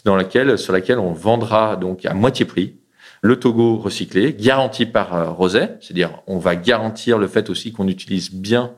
dans 0.05 0.17
laquelle, 0.17 0.59
sur 0.59 0.73
laquelle 0.73 0.99
on 0.99 1.13
vendra 1.13 1.77
donc 1.77 2.07
à 2.07 2.15
moitié 2.15 2.45
prix 2.45 2.77
le 3.21 3.39
Togo 3.39 3.79
recyclé, 3.79 4.33
garanti 4.33 4.87
par 4.87 5.15
euh, 5.15 5.31
Roset, 5.31 5.77
c'est-à-dire 5.81 6.23
on 6.27 6.39
va 6.39 6.55
garantir 6.55 7.19
le 7.19 7.27
fait 7.27 7.51
aussi 7.51 7.73
qu'on 7.73 7.89
utilise 7.89 8.33
bien 8.33 8.75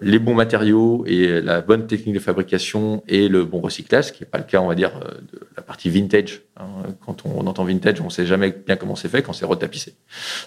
les 0.00 0.18
bons 0.18 0.34
matériaux 0.34 1.04
et 1.06 1.40
la 1.40 1.60
bonne 1.60 1.86
technique 1.86 2.14
de 2.14 2.20
fabrication 2.20 3.02
et 3.06 3.28
le 3.28 3.44
bon 3.44 3.60
recyclage, 3.60 4.06
ce 4.06 4.12
qui 4.12 4.22
n'est 4.22 4.28
pas 4.28 4.38
le 4.38 4.44
cas, 4.44 4.60
on 4.60 4.66
va 4.66 4.74
dire, 4.74 4.92
de 5.00 5.40
la 5.56 5.62
partie 5.62 5.90
vintage. 5.90 6.42
Hein. 6.56 6.66
Quand 7.04 7.24
on 7.24 7.46
entend 7.46 7.64
vintage, 7.64 8.00
on 8.00 8.06
ne 8.06 8.10
sait 8.10 8.26
jamais 8.26 8.50
bien 8.66 8.76
comment 8.76 8.96
c'est 8.96 9.08
fait 9.08 9.22
quand 9.22 9.32
c'est 9.32 9.44
retapissé. 9.44 9.94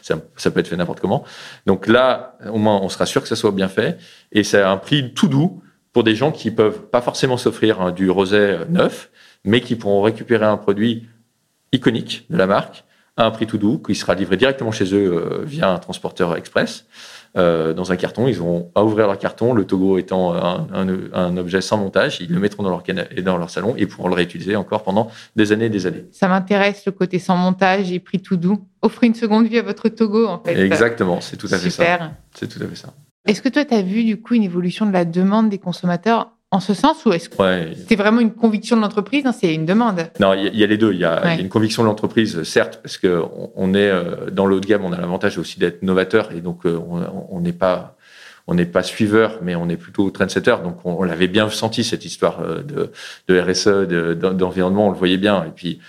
Ça, 0.01 0.17
peut 0.51 0.59
être 0.59 0.67
fait 0.67 0.75
n'importe 0.75 0.99
comment. 0.99 1.23
Donc 1.65 1.87
là, 1.87 2.37
au 2.51 2.57
moins, 2.57 2.79
on 2.81 2.89
sera 2.89 3.05
sûr 3.05 3.21
que 3.21 3.27
ça 3.27 3.35
soit 3.35 3.51
bien 3.51 3.69
fait. 3.69 3.97
Et 4.33 4.43
c'est 4.43 4.61
un 4.61 4.77
prix 4.77 5.13
tout 5.13 5.29
doux 5.29 5.61
pour 5.93 6.03
des 6.03 6.15
gens 6.15 6.31
qui 6.31 6.51
peuvent 6.51 6.81
pas 6.87 7.01
forcément 7.01 7.37
s'offrir 7.37 7.81
hein, 7.81 7.91
du 7.91 8.09
rosé 8.09 8.57
neuf, 8.69 9.09
mais 9.45 9.61
qui 9.61 9.75
pourront 9.75 10.01
récupérer 10.01 10.45
un 10.45 10.57
produit 10.57 11.07
iconique 11.71 12.25
de 12.29 12.37
la 12.37 12.47
marque 12.47 12.83
à 13.17 13.25
un 13.25 13.31
prix 13.31 13.47
tout 13.47 13.57
doux, 13.57 13.77
qui 13.77 13.95
sera 13.95 14.13
livré 14.13 14.35
directement 14.35 14.71
chez 14.71 14.93
eux 14.93 15.43
via 15.45 15.71
un 15.71 15.77
transporteur 15.77 16.35
express. 16.35 16.85
Euh, 17.37 17.73
dans 17.73 17.91
un 17.91 17.97
carton. 17.97 18.29
Ils 18.29 18.37
vont 18.37 18.71
à 18.75 18.85
ouvrir 18.85 19.07
leur 19.07 19.17
carton, 19.17 19.53
le 19.53 19.65
Togo 19.65 19.97
étant 19.97 20.33
un, 20.33 20.67
un, 20.71 21.35
objet 21.35 21.59
sans 21.59 21.75
montage. 21.75 22.19
Ils 22.21 22.31
le 22.31 22.39
mettront 22.39 22.63
dans 22.63 22.69
leur, 22.69 22.83
et 22.87 23.21
dans 23.21 23.37
leur 23.37 23.49
salon 23.49 23.73
et 23.75 23.87
pourront 23.87 24.07
le 24.07 24.15
réutiliser 24.15 24.55
encore 24.55 24.83
pendant 24.83 25.11
des 25.35 25.51
années 25.51 25.65
et 25.65 25.69
des 25.69 25.85
années. 25.85 26.05
Ça 26.13 26.29
m'intéresse, 26.29 26.85
le 26.85 26.93
côté 26.93 27.19
sans 27.19 27.35
montage 27.35 27.91
et 27.91 27.99
prix 27.99 28.21
tout 28.21 28.37
doux. 28.37 28.65
Offrez 28.81 29.07
une 29.07 29.15
seconde 29.15 29.47
vie 29.47 29.59
à 29.59 29.63
votre 29.63 29.89
Togo, 29.89 30.25
en 30.27 30.39
fait. 30.39 30.57
Exactement, 30.57 31.19
c'est 31.19 31.35
tout 31.35 31.49
à 31.51 31.57
fait 31.57 31.69
ça. 31.69 32.11
C'est 32.33 32.47
tout 32.47 32.63
à 32.63 32.67
fait 32.67 32.75
ça. 32.77 32.93
Est-ce 33.27 33.41
que 33.41 33.49
toi, 33.49 33.65
tu 33.65 33.73
as 33.73 33.81
vu 33.81 34.05
du 34.05 34.21
coup 34.21 34.35
une 34.35 34.43
évolution 34.43 34.85
de 34.85 34.93
la 34.93 35.03
demande 35.03 35.49
des 35.49 35.57
consommateurs 35.57 36.31
en 36.55 36.59
ce 36.61 36.73
sens 36.73 37.05
ou 37.05 37.11
est-ce 37.11 37.29
que 37.29 37.35
c'est 37.87 37.95
vraiment 37.95 38.21
une 38.21 38.33
conviction 38.33 38.77
de 38.77 38.81
l'entreprise 38.81 39.25
C'est 39.39 39.53
une 39.53 39.65
demande 39.65 40.07
Non, 40.19 40.33
il 40.33 40.55
y, 40.55 40.63
a 40.63 40.67
les 40.67 40.77
deux. 40.77 40.93
Il 40.93 40.99
y, 40.99 41.05
a 41.05 41.35
une 41.35 41.49
conviction 41.49 41.83
de 41.83 41.87
l'entreprise, 41.87 42.43
certes, 42.43 42.79
parce 42.81 42.97
qu'on 42.97 43.51
on 43.55 43.73
est 43.73 43.89
euh, 43.89 44.29
dans 44.31 44.45
le 44.45 44.55
haut 44.55 44.59
de 44.59 44.65
gamme, 44.65 44.85
on 44.85 44.93
a 44.93 44.97
l'avantage 44.99 45.37
aussi 45.37 45.59
d'être 45.59 45.83
novateur 45.83 46.31
et 46.31 46.41
donc 46.41 46.65
euh, 46.65 46.79
on 47.29 47.39
n'est 47.41 47.53
pas 47.53 47.97
on 48.47 48.53
n'est 48.53 48.65
pas 48.65 48.83
suiveur, 48.83 49.39
mais 49.41 49.55
on 49.55 49.69
est 49.69 49.75
plutôt 49.75 50.09
trendsetter. 50.11 50.55
Donc 50.63 50.77
on, 50.85 51.03
l'avait 51.03 51.27
bien 51.27 51.49
senti 51.49 51.83
cette 51.83 52.05
histoire 52.05 52.41
euh, 52.41 52.61
de, 52.61 52.91
de 53.27 53.39
RSE, 53.39 53.87
d'environnement, 54.17 54.87
on 54.87 54.91
le 54.91 54.97
voyait 54.97 55.17
bien. 55.17 55.43
Et 55.45 55.51
puis 55.53 55.79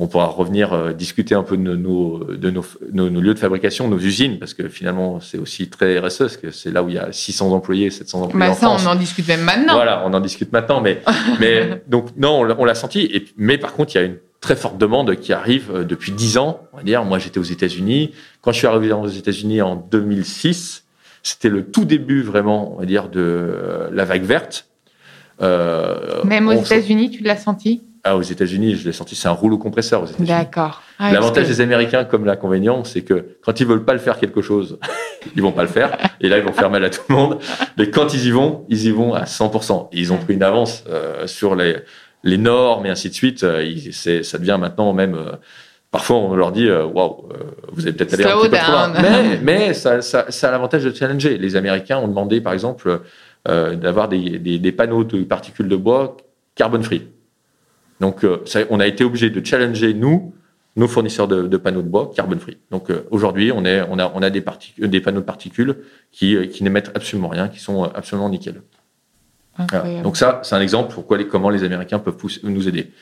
on 0.00 0.06
pourra 0.06 0.26
revenir 0.26 0.72
euh, 0.72 0.92
discuter 0.92 1.34
un 1.34 1.42
peu 1.42 1.56
de, 1.56 1.74
nos, 1.74 2.24
de 2.24 2.50
nos, 2.50 2.64
nos, 2.92 3.20
lieux 3.20 3.34
de 3.34 3.38
fabrication, 3.38 3.88
nos 3.88 3.98
usines, 3.98 4.38
parce 4.38 4.54
que 4.54 4.68
finalement, 4.68 5.18
c'est 5.18 5.38
aussi 5.38 5.68
très 5.68 5.98
RSE, 5.98 6.18
parce 6.18 6.36
que 6.36 6.50
c'est 6.52 6.70
là 6.70 6.84
où 6.84 6.88
il 6.88 6.94
y 6.94 6.98
a 6.98 7.10
600 7.10 7.50
employés, 7.50 7.90
700 7.90 8.22
employés 8.22 8.46
bah, 8.46 8.52
en 8.52 8.54
ça, 8.54 8.70
on 8.70 8.90
en 8.90 8.94
discute 8.94 9.26
même 9.26 9.42
maintenant. 9.42 9.74
Voilà, 9.74 10.04
on 10.06 10.14
en 10.14 10.20
discute 10.20 10.52
maintenant, 10.52 10.80
mais, 10.80 11.02
mais 11.40 11.82
donc 11.88 12.16
non, 12.16 12.46
on 12.58 12.64
l'a 12.64 12.74
senti. 12.76 13.00
Et, 13.12 13.26
mais 13.36 13.58
par 13.58 13.72
contre, 13.72 13.96
il 13.96 13.98
y 13.98 14.00
a 14.00 14.04
une 14.04 14.18
très 14.40 14.54
forte 14.54 14.78
demande 14.78 15.16
qui 15.16 15.32
arrive 15.32 15.70
euh, 15.74 15.84
depuis 15.84 16.12
10 16.12 16.38
ans. 16.38 16.60
On 16.72 16.76
va 16.76 16.82
dire, 16.84 17.04
moi, 17.04 17.18
j'étais 17.18 17.40
aux 17.40 17.42
États-Unis. 17.42 18.12
Quand 18.40 18.52
je 18.52 18.58
suis 18.58 18.68
arrivé 18.68 18.92
aux 18.92 19.08
États-Unis 19.08 19.62
en 19.62 19.74
2006, 19.74 20.84
c'était 21.24 21.48
le 21.48 21.64
tout 21.64 21.84
début 21.84 22.22
vraiment, 22.22 22.74
on 22.74 22.78
va 22.78 22.86
dire, 22.86 23.08
de 23.08 23.20
euh, 23.20 23.88
la 23.92 24.04
vague 24.04 24.22
verte. 24.22 24.68
Euh, 25.42 26.22
Même 26.24 26.46
aux 26.46 26.52
États-Unis, 26.52 27.10
tu 27.10 27.24
l'as 27.24 27.36
senti? 27.36 27.82
Ah, 28.08 28.16
aux 28.16 28.22
États-Unis, 28.22 28.76
je 28.76 28.84
l'ai 28.86 28.92
senti, 28.92 29.14
c'est 29.14 29.28
un 29.28 29.32
rouleau 29.32 29.58
compresseur 29.58 30.02
aux 30.02 30.06
États-Unis. 30.06 30.28
D'accord. 30.28 30.82
Ah, 30.98 31.12
L'avantage 31.12 31.46
des 31.46 31.60
Américains, 31.60 32.04
comme 32.04 32.24
l'inconvénient, 32.24 32.84
c'est 32.84 33.02
que 33.02 33.36
quand 33.42 33.60
ils 33.60 33.66
veulent 33.66 33.84
pas 33.84 33.92
le 33.92 33.98
faire 33.98 34.18
quelque 34.18 34.40
chose, 34.40 34.78
ils 35.36 35.42
vont 35.42 35.52
pas 35.52 35.62
le 35.62 35.68
faire. 35.68 35.96
Et 36.20 36.28
là, 36.28 36.38
ils 36.38 36.44
vont 36.44 36.52
faire 36.52 36.70
mal 36.70 36.84
à 36.84 36.90
tout 36.90 37.02
le 37.08 37.14
monde. 37.14 37.38
Mais 37.76 37.90
quand 37.90 38.14
ils 38.14 38.26
y 38.26 38.30
vont, 38.30 38.64
ils 38.68 38.86
y 38.86 38.90
vont 38.90 39.14
à 39.14 39.24
100%. 39.24 39.88
ils 39.92 40.12
ont 40.12 40.16
pris 40.16 40.34
une 40.34 40.42
avance 40.42 40.84
euh, 40.88 41.26
sur 41.26 41.54
les, 41.54 41.76
les 42.24 42.38
normes 42.38 42.86
et 42.86 42.90
ainsi 42.90 43.10
de 43.10 43.14
suite. 43.14 43.44
Euh, 43.44 43.62
ça 44.22 44.38
devient 44.38 44.56
maintenant 44.58 44.92
même. 44.92 45.14
Euh, 45.14 45.32
parfois, 45.90 46.16
on 46.16 46.34
leur 46.34 46.52
dit 46.52 46.70
waouh, 46.70 47.28
vous 47.72 47.82
avez 47.82 47.92
peut-être 47.92 48.14
allé 48.14 48.24
un 48.24 48.36
petit 48.38 48.48
peu 48.48 48.56
trop 48.56 48.72
loin. 48.72 48.92
Mais, 49.02 49.38
mais 49.42 49.74
ça, 49.74 50.02
ça, 50.02 50.26
ça, 50.30 50.48
a 50.48 50.50
l'avantage 50.50 50.84
de 50.84 50.94
challenger. 50.94 51.36
Les 51.36 51.56
Américains 51.56 51.98
ont 51.98 52.08
demandé, 52.08 52.40
par 52.40 52.52
exemple, 52.52 53.00
d'avoir 53.46 54.08
des, 54.08 54.38
des, 54.38 54.58
des 54.58 54.72
panneaux 54.72 55.04
de 55.04 55.22
particules 55.24 55.68
de 55.68 55.76
bois 55.76 56.16
carbone 56.54 56.82
free. 56.82 57.06
Donc, 58.00 58.24
euh, 58.24 58.44
on 58.70 58.80
a 58.80 58.86
été 58.86 59.04
obligé 59.04 59.30
de 59.30 59.44
challenger, 59.44 59.94
nous, 59.94 60.34
nos 60.76 60.86
fournisseurs 60.86 61.26
de, 61.26 61.56
panneaux 61.56 61.82
de 61.82 61.88
bois 61.88 62.12
carbon 62.14 62.38
free. 62.38 62.58
Donc, 62.70 62.90
euh, 62.90 63.06
aujourd'hui, 63.10 63.50
on, 63.50 63.58
on, 63.58 63.98
a, 63.98 64.12
on 64.14 64.22
a 64.22 64.30
des, 64.30 64.44
des 64.78 65.00
panneaux 65.00 65.20
de 65.20 65.24
particules 65.24 65.78
qui, 66.12 66.36
euh, 66.36 66.46
qui 66.46 66.62
n'émettent 66.62 66.92
absolument 66.94 67.28
rien, 67.28 67.48
qui 67.48 67.58
sont 67.58 67.82
absolument 67.84 68.28
nickel. 68.28 68.62
Donc, 70.04 70.16
ça, 70.16 70.40
c'est 70.44 70.54
un 70.54 70.60
exemple 70.60 70.94
pour 70.94 71.06
quoi, 71.06 71.22
comment 71.24 71.50
les 71.50 71.64
Américains 71.64 71.98
peuvent 71.98 72.16
nous 72.44 72.68
aider. 72.68 72.92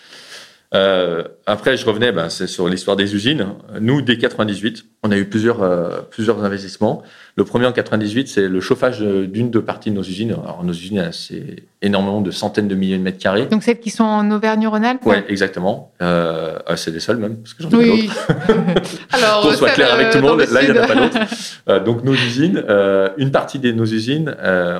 Euh, 0.76 1.22
après, 1.46 1.76
je 1.76 1.86
revenais, 1.86 2.12
ben, 2.12 2.28
c'est 2.28 2.46
sur 2.46 2.68
l'histoire 2.68 2.96
des 2.96 3.14
usines. 3.14 3.46
Nous, 3.80 4.02
dès 4.02 4.18
98, 4.18 4.84
on 5.02 5.10
a 5.10 5.16
eu 5.16 5.24
plusieurs, 5.24 5.62
euh, 5.62 6.00
plusieurs 6.10 6.44
investissements. 6.44 7.02
Le 7.36 7.44
premier 7.44 7.66
en 7.66 7.72
98, 7.72 8.28
c'est 8.28 8.48
le 8.48 8.60
chauffage 8.60 9.00
d'une 9.00 9.50
de 9.50 9.58
parties 9.58 9.90
de 9.90 9.96
nos 9.96 10.02
usines. 10.02 10.32
Alors, 10.32 10.62
nos 10.64 10.72
usines, 10.72 11.10
c'est 11.12 11.64
énormément 11.82 12.20
de 12.20 12.30
centaines 12.30 12.68
de 12.68 12.74
milliers 12.74 12.98
de 12.98 13.02
mètres 13.02 13.18
carrés. 13.18 13.46
Donc, 13.46 13.62
celles 13.62 13.80
qui 13.80 13.90
sont 13.90 14.04
en 14.04 14.30
Auvergne-Rhône-Alpes 14.30 15.02
Oui, 15.04 15.16
exactement. 15.28 15.92
Euh, 16.02 16.58
ah, 16.66 16.76
c'est 16.76 16.90
les 16.90 17.00
seules 17.00 17.18
même, 17.18 17.36
parce 17.36 17.54
que 17.54 17.62
j'en 17.62 17.70
ai 17.70 17.76
oui. 17.76 18.08
d'autres. 18.08 18.92
Alors, 19.12 19.42
Pour 19.42 19.54
soit 19.54 19.70
clair 19.70 19.94
avec 19.94 20.10
tout 20.10 20.18
le 20.18 20.24
monde, 20.24 20.40
là, 20.40 20.62
il 20.62 20.72
n'y 20.72 20.78
en 20.78 20.82
a 20.82 20.86
pas 20.86 20.94
d'autres. 20.94 21.18
Euh, 21.68 21.80
donc, 21.80 22.04
nos 22.04 22.14
usines, 22.14 22.62
une 23.16 23.30
partie 23.30 23.58
de 23.58 23.72
nos 23.72 23.86
usines, 23.86 24.34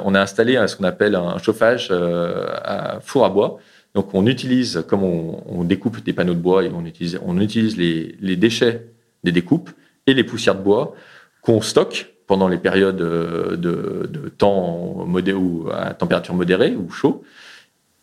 on 0.05 0.15
a 0.15 0.21
installé 0.21 0.63
ce 0.67 0.77
qu'on 0.77 0.85
appelle 0.85 1.15
un 1.15 1.39
chauffage 1.39 1.91
à 1.93 2.99
four 3.01 3.25
à 3.25 3.31
bois. 3.31 3.59
Donc 3.97 4.13
on 4.13 4.27
utilise, 4.27 4.85
comme 4.87 5.03
on, 5.03 5.65
découpe 5.65 6.05
des 6.05 6.13
panneaux 6.13 6.35
de 6.35 6.39
bois, 6.39 6.63
et 6.63 6.71
on 6.71 6.85
utilise, 6.85 7.19
on 7.25 7.41
utilise 7.41 7.79
les, 7.79 8.37
déchets 8.37 8.89
des 9.25 9.33
découpes 9.33 9.71
et 10.07 10.13
les 10.13 10.23
poussières 10.23 10.55
de 10.55 10.63
bois 10.63 10.95
qu'on 11.41 11.63
stocke 11.63 12.13
pendant 12.27 12.47
les 12.47 12.59
périodes 12.59 12.99
de, 12.99 14.33
temps 14.37 15.07
modé 15.07 15.33
ou 15.33 15.71
à 15.73 15.95
température 15.95 16.35
modérée 16.35 16.77
ou 16.77 16.91
chaud. 16.91 17.25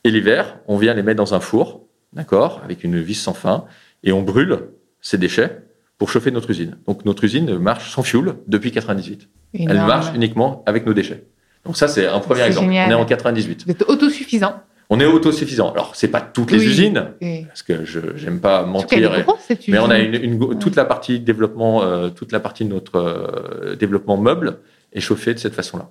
Et 0.03 0.09
l'hiver, 0.09 0.57
on 0.67 0.77
vient 0.77 0.95
les 0.95 1.03
mettre 1.03 1.17
dans 1.17 1.35
un 1.35 1.39
four, 1.39 1.85
d'accord, 2.11 2.61
avec 2.65 2.83
une 2.83 2.99
vis 2.99 3.13
sans 3.13 3.35
fin, 3.35 3.65
et 4.03 4.11
on 4.11 4.23
brûle 4.23 4.61
ces 4.99 5.19
déchets 5.19 5.59
pour 5.99 6.09
chauffer 6.09 6.31
notre 6.31 6.49
usine. 6.49 6.75
Donc 6.87 7.05
notre 7.05 7.23
usine 7.23 7.59
marche 7.59 7.91
sans 7.91 8.01
fioul 8.01 8.37
depuis 8.47 8.71
98. 8.71 9.29
Elle 9.53 9.77
marche 9.77 10.07
uniquement 10.15 10.63
avec 10.65 10.87
nos 10.87 10.93
déchets. 10.95 11.23
Donc 11.65 11.77
ça, 11.77 11.87
c'est 11.87 12.07
un 12.07 12.19
premier 12.19 12.41
exemple. 12.41 12.69
On 12.69 12.71
est 12.71 12.93
en 12.95 13.05
98. 13.05 13.65
Vous 13.65 13.71
êtes 13.71 13.83
autosuffisant. 13.83 14.55
On 14.89 14.99
est 14.99 15.05
autosuffisant. 15.05 15.71
Alors, 15.71 15.95
c'est 15.95 16.09
pas 16.09 16.21
toutes 16.21 16.51
les 16.51 16.63
usines, 16.65 17.11
parce 17.47 17.63
que 17.63 17.85
je 17.85 17.99
n'aime 18.25 18.39
pas 18.39 18.63
mentir. 18.63 19.25
mais 19.67 19.79
on 19.79 19.89
a 19.89 19.99
une, 19.99 20.59
toute 20.59 20.75
la 20.75 20.85
partie 20.85 21.19
développement, 21.19 21.83
euh, 21.83 22.09
toute 22.09 22.31
la 22.31 22.39
partie 22.39 22.65
de 22.65 22.69
notre 22.69 22.95
euh, 22.97 23.75
développement 23.75 24.17
meuble 24.17 24.59
est 24.91 24.99
chauffée 24.99 25.33
de 25.33 25.39
cette 25.39 25.55
façon-là. 25.55 25.89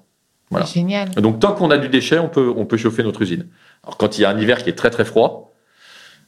Voilà. 0.50 0.66
Génial. 0.66 1.10
Donc, 1.12 1.40
tant 1.40 1.52
qu'on 1.54 1.70
a 1.70 1.78
du 1.78 1.88
déchet, 1.88 2.18
on 2.18 2.28
peut, 2.28 2.52
on 2.54 2.66
peut 2.66 2.76
chauffer 2.76 3.02
notre 3.02 3.22
usine. 3.22 3.46
Alors, 3.82 3.96
quand 3.96 4.18
il 4.18 4.22
y 4.22 4.24
a 4.24 4.30
un 4.30 4.38
hiver 4.38 4.62
qui 4.62 4.68
est 4.68 4.74
très 4.74 4.90
très 4.90 5.04
froid 5.04 5.52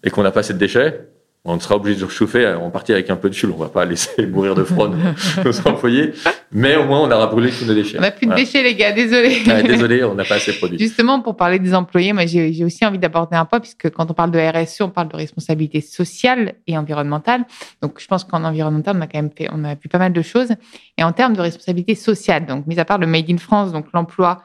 et 0.02 0.10
qu'on 0.10 0.22
n'a 0.22 0.30
pas 0.30 0.40
assez 0.40 0.54
de 0.54 0.58
déchets, 0.58 1.06
on 1.46 1.60
sera 1.60 1.76
obligé 1.76 2.00
de 2.00 2.08
chauffer 2.08 2.46
en 2.54 2.70
partie 2.70 2.92
avec 2.92 3.10
un 3.10 3.16
peu 3.16 3.28
de 3.28 3.34
chule. 3.34 3.50
On 3.50 3.58
va 3.58 3.68
pas 3.68 3.84
laisser 3.84 4.26
mourir 4.26 4.54
de 4.54 4.64
froid 4.64 4.88
nos 4.88 5.68
employés, 5.68 6.14
mais 6.50 6.76
au 6.76 6.84
moins 6.84 7.02
on 7.02 7.10
aura 7.10 7.26
brûlé 7.26 7.50
tous 7.50 7.66
nos 7.66 7.74
déchets. 7.74 7.98
On 7.98 8.00
n'a 8.00 8.10
plus 8.10 8.26
de 8.26 8.34
déchets, 8.34 8.62
les 8.62 8.74
gars, 8.74 8.92
désolé. 8.92 9.42
désolé, 9.62 10.04
on 10.04 10.14
n'a 10.14 10.24
pas 10.24 10.36
assez 10.36 10.52
de 10.52 10.56
produits. 10.56 10.78
Justement, 10.78 11.20
pour 11.20 11.36
parler 11.36 11.58
des 11.58 11.74
employés, 11.74 12.14
moi 12.14 12.24
j'ai 12.24 12.64
aussi 12.64 12.86
envie 12.86 12.98
d'apporter 12.98 13.36
un 13.36 13.44
point, 13.44 13.60
puisque 13.60 13.90
quand 13.90 14.10
on 14.10 14.14
parle 14.14 14.30
de 14.30 14.38
RSE, 14.38 14.80
on 14.80 14.88
parle 14.88 15.08
de 15.08 15.16
responsabilité 15.16 15.82
sociale 15.82 16.54
et 16.66 16.78
environnementale. 16.78 17.44
Donc 17.82 18.00
je 18.00 18.06
pense 18.06 18.24
qu'en 18.24 18.42
environnemental, 18.42 18.96
on 18.96 19.02
a 19.02 19.06
quand 19.06 19.18
même 19.18 19.30
fait, 19.36 19.48
on 19.52 19.64
a 19.64 19.74
vu 19.74 19.88
pas 19.90 19.98
mal 19.98 20.14
de 20.14 20.22
choses. 20.22 20.52
Et 20.96 21.04
en 21.04 21.12
termes 21.12 21.34
de 21.34 21.42
responsabilité 21.42 21.94
sociale, 21.94 22.46
donc 22.46 22.66
mis 22.66 22.80
à 22.80 22.86
part 22.86 22.98
le 22.98 23.06
Made 23.06 23.30
in 23.30 23.36
France, 23.36 23.70
donc 23.70 23.86
l'emploi, 23.92 24.42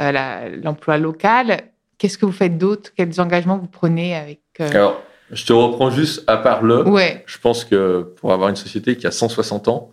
euh, 0.00 0.56
l'emploi 0.64 0.98
local, 0.98 1.60
qu'est-ce 1.98 2.18
que 2.18 2.26
vous 2.26 2.32
faites 2.32 2.58
d'autre? 2.58 2.90
Quels 2.96 3.20
engagements 3.20 3.58
vous 3.58 3.68
prenez 3.68 4.16
avec 4.16 4.40
euh, 4.60 4.90
je 5.32 5.44
te 5.44 5.52
reprends 5.52 5.90
juste 5.90 6.24
à 6.26 6.36
part 6.36 6.62
le. 6.62 6.84
Je 7.26 7.38
pense 7.38 7.64
que 7.64 8.02
pour 8.16 8.32
avoir 8.32 8.48
une 8.48 8.56
société 8.56 8.96
qui 8.96 9.06
a 9.06 9.10
160 9.10 9.68
ans, 9.68 9.90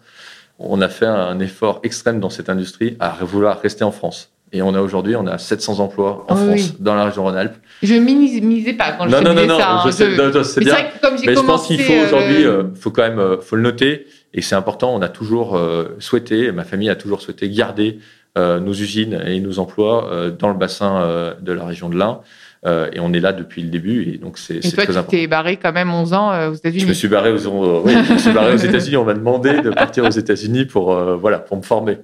on 0.59 0.81
a 0.81 0.89
fait 0.89 1.05
un 1.05 1.39
effort 1.39 1.79
extrême 1.83 2.19
dans 2.19 2.29
cette 2.29 2.49
industrie 2.49 2.97
à 2.99 3.09
vouloir 3.21 3.59
rester 3.59 3.83
en 3.83 3.91
France. 3.91 4.31
Et 4.53 4.61
on 4.61 4.73
a 4.75 4.81
aujourd'hui, 4.81 5.15
on 5.17 5.27
a 5.27 5.37
700 5.37 5.79
emplois 5.79 6.25
en 6.29 6.35
France, 6.35 6.79
dans 6.79 6.95
la 6.95 7.05
région 7.05 7.23
Rhône-Alpes. 7.23 7.57
Je 7.83 7.95
minimisais 7.95 8.73
pas 8.73 8.93
quand 8.93 9.05
non, 9.05 9.17
je 9.17 9.23
non, 9.23 9.33
non, 9.33 9.45
non, 9.45 9.59
ça. 9.59 9.83
Je 9.85 9.91
sais, 9.91 10.43
c'est 10.43 10.61
bien. 10.61 10.77
mais 11.25 11.35
je 11.35 11.41
pense 11.41 11.67
qu'il 11.67 11.81
faut 11.81 11.91
euh, 11.91 12.05
aujourd'hui, 12.05 12.45
euh, 12.45 12.63
faut 12.73 12.91
quand 12.91 13.01
même, 13.01 13.19
euh, 13.19 13.41
faut 13.41 13.57
le 13.57 13.61
noter. 13.61 14.07
Et 14.33 14.41
c'est 14.41 14.55
important. 14.55 14.95
On 14.95 15.01
a 15.01 15.09
toujours 15.09 15.59
souhaité, 15.99 16.51
ma 16.51 16.63
famille 16.63 16.89
a 16.89 16.95
toujours 16.95 17.21
souhaité 17.21 17.49
garder 17.49 17.99
nos 18.37 18.73
usines 18.73 19.19
et 19.25 19.39
nos 19.39 19.59
emplois 19.59 20.31
dans 20.37 20.49
le 20.49 20.57
bassin 20.57 21.33
de 21.41 21.51
la 21.51 21.65
région 21.65 21.89
de 21.89 21.97
l'Ain. 21.97 22.21
Euh, 22.65 22.89
et 22.91 22.99
on 22.99 23.13
est 23.13 23.19
là 23.19 23.33
depuis 23.33 23.61
le 23.61 23.69
début. 23.69 24.11
Et 24.13 24.17
donc, 24.17 24.37
c'est 24.37 24.59
très 24.59 24.89
important. 24.89 25.11
tu 25.11 25.17
t'es 25.17 25.27
barré 25.27 25.57
quand 25.57 25.71
même 25.71 25.91
11 25.91 26.13
ans 26.13 26.31
euh, 26.31 26.49
aux 26.49 26.53
États-Unis. 26.53 26.81
Je 26.81 26.87
me 26.87 26.93
suis 26.93 27.07
barré 27.07 27.31
aux, 27.31 27.37
euh, 27.37 27.81
oui, 27.85 27.93
je 28.07 28.13
me 28.13 28.17
suis 28.17 28.31
barré 28.31 28.53
aux 28.53 28.57
États-Unis. 28.57 28.97
On 28.97 29.05
m'a 29.05 29.13
demandé 29.13 29.61
de 29.61 29.69
partir 29.69 30.03
aux 30.03 30.09
États-Unis 30.09 30.65
pour, 30.65 30.93
voilà, 31.17 31.39
pour 31.39 31.57
me 31.57 31.61
former. 31.61 31.99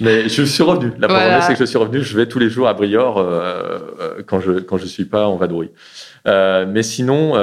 Mais 0.00 0.28
je 0.28 0.42
suis 0.42 0.62
revenu. 0.62 0.92
La 0.98 1.08
première 1.08 1.42
c'est 1.42 1.52
que 1.52 1.58
je 1.58 1.64
suis 1.64 1.78
revenu. 1.78 2.02
Je 2.02 2.16
vais 2.16 2.26
tous 2.26 2.38
les 2.38 2.48
jours 2.48 2.68
à 2.68 2.74
Briord 2.74 3.24
quand 4.26 4.40
je 4.40 4.52
quand 4.52 4.78
je 4.78 4.86
suis 4.86 5.04
pas 5.04 5.26
en 5.26 5.36
vadrouille. 5.36 5.70
mais 6.24 6.82
sinon, 6.82 7.34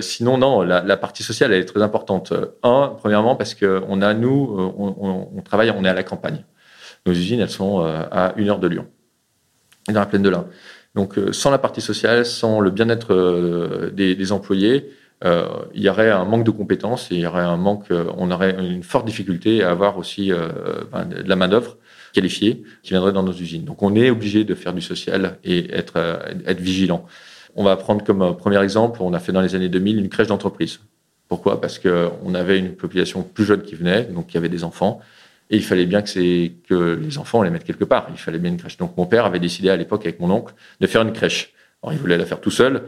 sinon 0.00 0.38
non, 0.38 0.62
la, 0.62 0.82
la, 0.82 0.96
partie 0.96 1.22
sociale 1.22 1.52
elle 1.52 1.60
est 1.60 1.64
très 1.64 1.82
importante. 1.82 2.32
Un, 2.62 2.92
premièrement 2.98 3.36
parce 3.36 3.54
que 3.54 3.82
on 3.88 4.00
a 4.00 4.14
nous, 4.14 4.74
on, 4.78 5.28
on, 5.36 5.40
travaille, 5.42 5.72
on 5.76 5.84
est 5.84 5.88
à 5.88 5.94
la 5.94 6.02
campagne. 6.02 6.44
Nos 7.06 7.12
usines, 7.12 7.40
elles 7.40 7.50
sont 7.50 7.80
à 7.80 8.32
une 8.36 8.48
heure 8.48 8.60
de 8.60 8.68
Lyon, 8.68 8.86
dans 9.88 10.00
la 10.00 10.06
plaine 10.06 10.22
de 10.22 10.28
l'Ain. 10.28 10.46
Donc, 10.94 11.18
euh, 11.18 11.32
sans 11.32 11.50
la 11.50 11.58
partie 11.58 11.80
sociale, 11.80 12.26
sans 12.26 12.60
le 12.60 12.70
bien-être 12.70 13.14
euh, 13.14 13.90
des, 13.90 14.32
employés, 14.32 14.90
euh, 15.24 15.46
il 15.74 15.82
y 15.82 15.88
aurait 15.88 16.10
un 16.10 16.24
manque 16.24 16.44
de 16.44 16.50
compétences 16.50 17.10
et 17.10 17.14
il 17.14 17.20
y 17.20 17.26
aurait 17.26 17.42
un 17.42 17.56
manque, 17.56 17.86
on 18.16 18.30
aurait 18.30 18.56
une 18.58 18.82
forte 18.82 19.06
difficulté 19.06 19.62
à 19.62 19.70
avoir 19.70 19.96
aussi 19.96 20.32
ben, 20.92 21.04
de 21.04 21.28
la 21.28 21.36
main-d'œuvre 21.36 21.76
qualifiée 22.12 22.64
qui 22.82 22.90
viendrait 22.90 23.12
dans 23.12 23.22
nos 23.22 23.32
usines. 23.32 23.64
Donc, 23.64 23.82
on 23.82 23.94
est 23.94 24.10
obligé 24.10 24.44
de 24.44 24.54
faire 24.54 24.74
du 24.74 24.82
social 24.82 25.38
et 25.44 25.72
être, 25.72 25.96
être 26.46 26.60
vigilant. 26.60 27.06
On 27.54 27.64
va 27.64 27.76
prendre 27.76 28.02
comme 28.04 28.36
premier 28.36 28.60
exemple, 28.62 29.00
on 29.02 29.12
a 29.12 29.20
fait 29.20 29.32
dans 29.32 29.42
les 29.42 29.54
années 29.54 29.68
2000 29.68 29.98
une 29.98 30.08
crèche 30.08 30.26
d'entreprise 30.26 30.80
Pourquoi? 31.28 31.60
Parce 31.60 31.78
qu'on 31.78 32.34
avait 32.34 32.58
une 32.58 32.74
population 32.74 33.22
plus 33.22 33.44
jeune 33.44 33.62
qui 33.62 33.76
venait, 33.76 34.04
donc 34.04 34.34
y 34.34 34.38
avait 34.38 34.48
des 34.48 34.64
enfants, 34.64 35.00
et 35.50 35.56
il 35.56 35.64
fallait 35.64 35.86
bien 35.86 36.02
que, 36.02 36.46
que 36.68 36.94
les 36.94 37.18
enfants, 37.18 37.40
on 37.40 37.42
les 37.42 37.50
mette 37.50 37.64
quelque 37.64 37.84
part. 37.84 38.06
Il 38.10 38.18
fallait 38.18 38.38
bien 38.38 38.50
une 38.50 38.56
crèche. 38.56 38.76
Donc 38.78 38.96
mon 38.96 39.06
père 39.06 39.26
avait 39.26 39.40
décidé 39.40 39.70
à 39.70 39.76
l'époque 39.76 40.02
avec 40.02 40.20
mon 40.20 40.30
oncle 40.30 40.54
de 40.80 40.86
faire 40.86 41.02
une 41.02 41.12
crèche. 41.12 41.52
Alors 41.82 41.92
il 41.92 41.98
voulait 41.98 42.16
la 42.16 42.26
faire 42.26 42.40
tout 42.40 42.50
seul. 42.50 42.82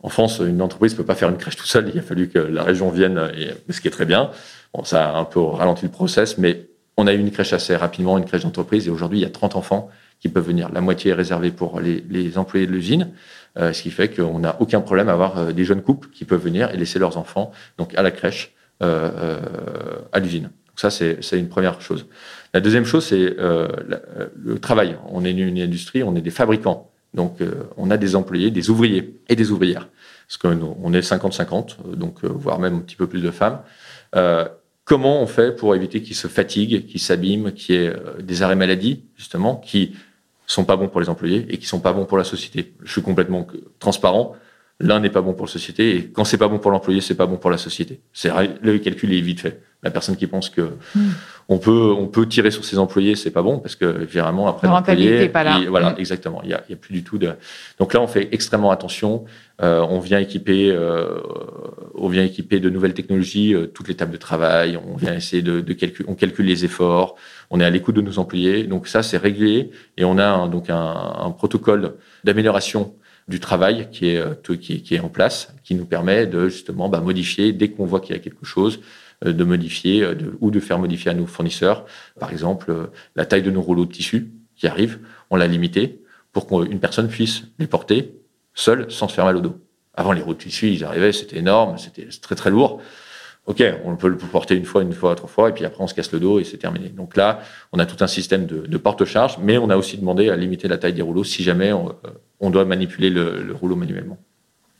En 0.00 0.08
France, 0.08 0.40
une 0.40 0.62
entreprise 0.62 0.92
ne 0.92 0.98
peut 0.98 1.04
pas 1.04 1.16
faire 1.16 1.28
une 1.28 1.38
crèche 1.38 1.56
tout 1.56 1.66
seul. 1.66 1.90
Il 1.92 1.98
a 1.98 2.02
fallu 2.02 2.28
que 2.28 2.38
la 2.38 2.62
région 2.62 2.90
vienne, 2.90 3.30
et, 3.36 3.50
ce 3.72 3.80
qui 3.80 3.88
est 3.88 3.92
très 3.92 4.06
bien. 4.06 4.30
Bon, 4.72 4.84
ça 4.84 5.10
a 5.10 5.18
un 5.18 5.24
peu 5.24 5.40
ralenti 5.40 5.84
le 5.84 5.90
process, 5.90 6.38
mais 6.38 6.68
on 6.96 7.06
a 7.06 7.12
eu 7.12 7.18
une 7.18 7.30
crèche 7.30 7.52
assez 7.52 7.74
rapidement, 7.74 8.16
une 8.16 8.24
crèche 8.24 8.42
d'entreprise, 8.42 8.86
et 8.86 8.90
aujourd'hui, 8.90 9.18
il 9.18 9.22
y 9.22 9.26
a 9.26 9.30
30 9.30 9.56
enfants 9.56 9.90
qui 10.20 10.28
peuvent 10.28 10.46
venir. 10.46 10.68
La 10.72 10.80
moitié 10.80 11.10
est 11.10 11.14
réservée 11.14 11.50
pour 11.50 11.80
les, 11.80 12.04
les 12.08 12.38
employés 12.38 12.66
de 12.66 12.72
l'usine, 12.72 13.10
euh, 13.56 13.72
ce 13.72 13.82
qui 13.82 13.90
fait 13.90 14.08
qu'on 14.08 14.40
n'a 14.40 14.56
aucun 14.60 14.80
problème 14.80 15.08
à 15.08 15.12
avoir 15.12 15.38
euh, 15.38 15.52
des 15.52 15.64
jeunes 15.64 15.82
couples 15.82 16.08
qui 16.10 16.24
peuvent 16.24 16.42
venir 16.42 16.70
et 16.70 16.76
laisser 16.76 16.98
leurs 16.98 17.16
enfants 17.16 17.50
donc 17.76 17.94
à 17.96 18.02
la 18.02 18.10
crèche, 18.10 18.54
euh, 18.82 19.10
euh 19.16 19.40
à 20.12 20.18
l'usine. 20.20 20.50
Ça, 20.78 20.90
c'est 20.90 21.18
une 21.32 21.48
première 21.48 21.80
chose. 21.80 22.06
La 22.54 22.60
deuxième 22.60 22.84
chose, 22.84 23.04
c'est 23.04 23.34
euh, 23.40 23.66
le 24.36 24.60
travail. 24.60 24.96
On 25.10 25.24
est 25.24 25.32
une 25.32 25.58
industrie, 25.58 26.04
on 26.04 26.14
est 26.14 26.20
des 26.20 26.30
fabricants. 26.30 26.92
Donc, 27.14 27.38
on 27.76 27.90
a 27.90 27.96
des 27.96 28.14
employés, 28.14 28.52
des 28.52 28.70
ouvriers 28.70 29.18
et 29.28 29.34
des 29.34 29.50
ouvrières. 29.50 29.88
Parce 30.28 30.36
qu'on 30.36 30.92
est 30.92 31.00
50-50, 31.00 31.96
donc 31.96 32.22
voire 32.22 32.60
même 32.60 32.76
un 32.76 32.80
petit 32.80 32.94
peu 32.94 33.08
plus 33.08 33.22
de 33.22 33.32
femmes. 33.32 33.60
comment 34.84 35.20
on 35.20 35.26
fait 35.26 35.56
pour 35.56 35.74
éviter 35.74 36.00
qu'ils 36.00 36.14
se 36.14 36.28
fatiguent, 36.28 36.86
qu'ils 36.86 37.00
s'abîment, 37.00 37.50
qu'il 37.50 37.74
y 37.74 37.78
ait 37.78 37.92
des 38.20 38.42
arrêts 38.42 38.54
maladie, 38.54 39.02
justement, 39.16 39.56
qui 39.56 39.96
sont 40.46 40.64
pas 40.64 40.76
bons 40.76 40.88
pour 40.88 41.00
les 41.00 41.08
employés 41.08 41.44
et 41.48 41.56
qui 41.58 41.66
sont 41.66 41.80
pas 41.80 41.92
bons 41.92 42.04
pour 42.04 42.18
la 42.18 42.24
société? 42.24 42.72
Je 42.84 42.92
suis 42.92 43.02
complètement 43.02 43.48
transparent. 43.80 44.36
L'un 44.80 45.00
n'est 45.00 45.10
pas 45.10 45.22
bon 45.22 45.32
pour 45.32 45.46
la 45.46 45.52
société 45.52 45.96
et 45.96 46.04
quand 46.08 46.24
c'est 46.24 46.38
pas 46.38 46.46
bon 46.46 46.58
pour 46.58 46.70
l'employé, 46.70 47.00
c'est 47.00 47.16
pas 47.16 47.26
bon 47.26 47.36
pour 47.36 47.50
la 47.50 47.58
société. 47.58 48.00
C'est 48.12 48.30
le 48.62 48.78
calcul 48.78 49.12
est 49.12 49.20
vite 49.20 49.40
fait. 49.40 49.60
La 49.82 49.92
personne 49.92 50.16
qui 50.16 50.26
pense 50.26 50.50
que 50.50 50.72
hmm. 50.96 51.10
on 51.48 51.58
peut 51.58 51.94
on 51.96 52.08
peut 52.08 52.26
tirer 52.26 52.50
sur 52.50 52.64
ses 52.64 52.78
employés, 52.78 53.14
c'est 53.14 53.30
pas 53.30 53.42
bon 53.42 53.60
parce 53.60 53.76
que 53.76 53.84
vraiment 54.04 54.48
après 54.48 54.66
l'employé, 54.66 55.28
pas 55.28 55.44
là. 55.44 55.60
voilà, 55.68 55.90
hmm. 55.90 55.98
exactement. 55.98 56.40
Il 56.42 56.50
y 56.50 56.54
a, 56.54 56.64
il 56.68 56.72
y 56.72 56.74
a 56.74 56.76
plus 56.76 56.92
du 56.92 57.04
tout 57.04 57.18
de. 57.18 57.30
Donc 57.78 57.94
là, 57.94 58.00
on 58.00 58.08
fait 58.08 58.28
extrêmement 58.32 58.72
attention. 58.72 59.24
Euh, 59.62 59.84
on 59.88 59.98
vient 60.00 60.18
équiper, 60.18 60.70
euh, 60.70 61.20
on 61.94 62.08
vient 62.08 62.24
équiper 62.24 62.58
de 62.58 62.70
nouvelles 62.70 62.94
technologies 62.94 63.54
euh, 63.54 63.66
toutes 63.66 63.88
les 63.88 63.94
tables 63.94 64.12
de 64.12 64.16
travail. 64.16 64.76
On 64.76 64.96
vient 64.96 65.14
essayer 65.14 65.42
de, 65.42 65.60
de 65.60 65.72
calculer, 65.72 66.08
on 66.08 66.14
calcule 66.14 66.46
les 66.46 66.64
efforts. 66.64 67.16
On 67.50 67.60
est 67.60 67.64
à 67.64 67.70
l'écoute 67.70 67.96
de 67.96 68.02
nos 68.02 68.18
employés. 68.18 68.64
Donc 68.64 68.86
ça, 68.88 69.04
c'est 69.04 69.16
réglé 69.16 69.70
et 69.96 70.04
on 70.04 70.18
a 70.18 70.26
un, 70.26 70.48
donc 70.48 70.70
un, 70.70 70.76
un 70.76 71.30
protocole 71.30 71.94
d'amélioration 72.24 72.94
du 73.28 73.40
travail 73.40 73.88
qui 73.92 74.08
est, 74.08 74.16
euh, 74.16 74.34
qui, 74.34 74.82
qui, 74.82 74.94
est 74.94 75.00
en 75.00 75.08
place, 75.08 75.54
qui 75.62 75.74
nous 75.74 75.84
permet 75.84 76.26
de 76.26 76.48
justement 76.48 76.88
bah, 76.88 77.00
modifier 77.00 77.52
dès 77.52 77.68
qu'on 77.68 77.84
voit 77.84 78.00
qu'il 78.00 78.16
y 78.16 78.18
a 78.18 78.22
quelque 78.22 78.46
chose, 78.46 78.80
euh, 79.24 79.32
de 79.32 79.44
modifier 79.44 80.02
euh, 80.02 80.14
de, 80.14 80.36
ou 80.40 80.50
de 80.50 80.60
faire 80.60 80.78
modifier 80.78 81.10
à 81.10 81.14
nos 81.14 81.26
fournisseurs. 81.26 81.84
Par 82.18 82.30
exemple, 82.32 82.90
la 83.14 83.26
taille 83.26 83.42
de 83.42 83.50
nos 83.50 83.60
rouleaux 83.60 83.84
de 83.84 83.92
tissu 83.92 84.30
qui 84.56 84.66
arrivent, 84.66 84.98
on 85.30 85.36
l'a 85.36 85.46
limité 85.46 86.02
pour 86.32 86.46
qu'une 86.46 86.80
personne 86.80 87.08
puisse 87.08 87.42
les 87.58 87.66
porter 87.66 88.14
seule 88.54 88.90
sans 88.90 89.08
se 89.08 89.14
faire 89.14 89.26
mal 89.26 89.36
au 89.36 89.40
dos. 89.40 89.56
Avant, 89.94 90.12
les 90.12 90.22
rouleaux 90.22 90.36
de 90.36 90.42
tissu, 90.42 90.70
ils 90.70 90.84
arrivaient, 90.84 91.12
c'était 91.12 91.38
énorme, 91.38 91.76
c'était 91.78 92.08
très 92.22 92.34
très 92.34 92.50
lourd. 92.50 92.80
OK, 93.46 93.62
on 93.84 93.96
peut 93.96 94.08
le 94.08 94.16
porter 94.16 94.54
une 94.56 94.66
fois, 94.66 94.82
une 94.82 94.92
fois, 94.92 95.14
trois 95.14 95.28
fois, 95.28 95.48
et 95.48 95.52
puis 95.52 95.64
après 95.64 95.82
on 95.82 95.86
se 95.86 95.94
casse 95.94 96.12
le 96.12 96.20
dos 96.20 96.38
et 96.38 96.44
c'est 96.44 96.58
terminé. 96.58 96.90
Donc 96.90 97.16
là, 97.16 97.40
on 97.72 97.78
a 97.78 97.86
tout 97.86 98.02
un 98.04 98.06
système 98.06 98.44
de, 98.44 98.66
de 98.66 98.78
porte-charge, 98.78 99.38
mais 99.40 99.56
on 99.56 99.70
a 99.70 99.76
aussi 99.76 99.96
demandé 99.96 100.28
à 100.28 100.36
limiter 100.36 100.68
la 100.68 100.76
taille 100.76 100.92
des 100.92 101.02
rouleaux 101.02 101.24
si 101.24 101.42
jamais 101.42 101.72
on, 101.72 101.94
on 102.40 102.50
doit 102.50 102.64
manipuler 102.64 103.10
le, 103.10 103.42
le 103.42 103.52
rouleau 103.54 103.76
manuellement. 103.76 104.18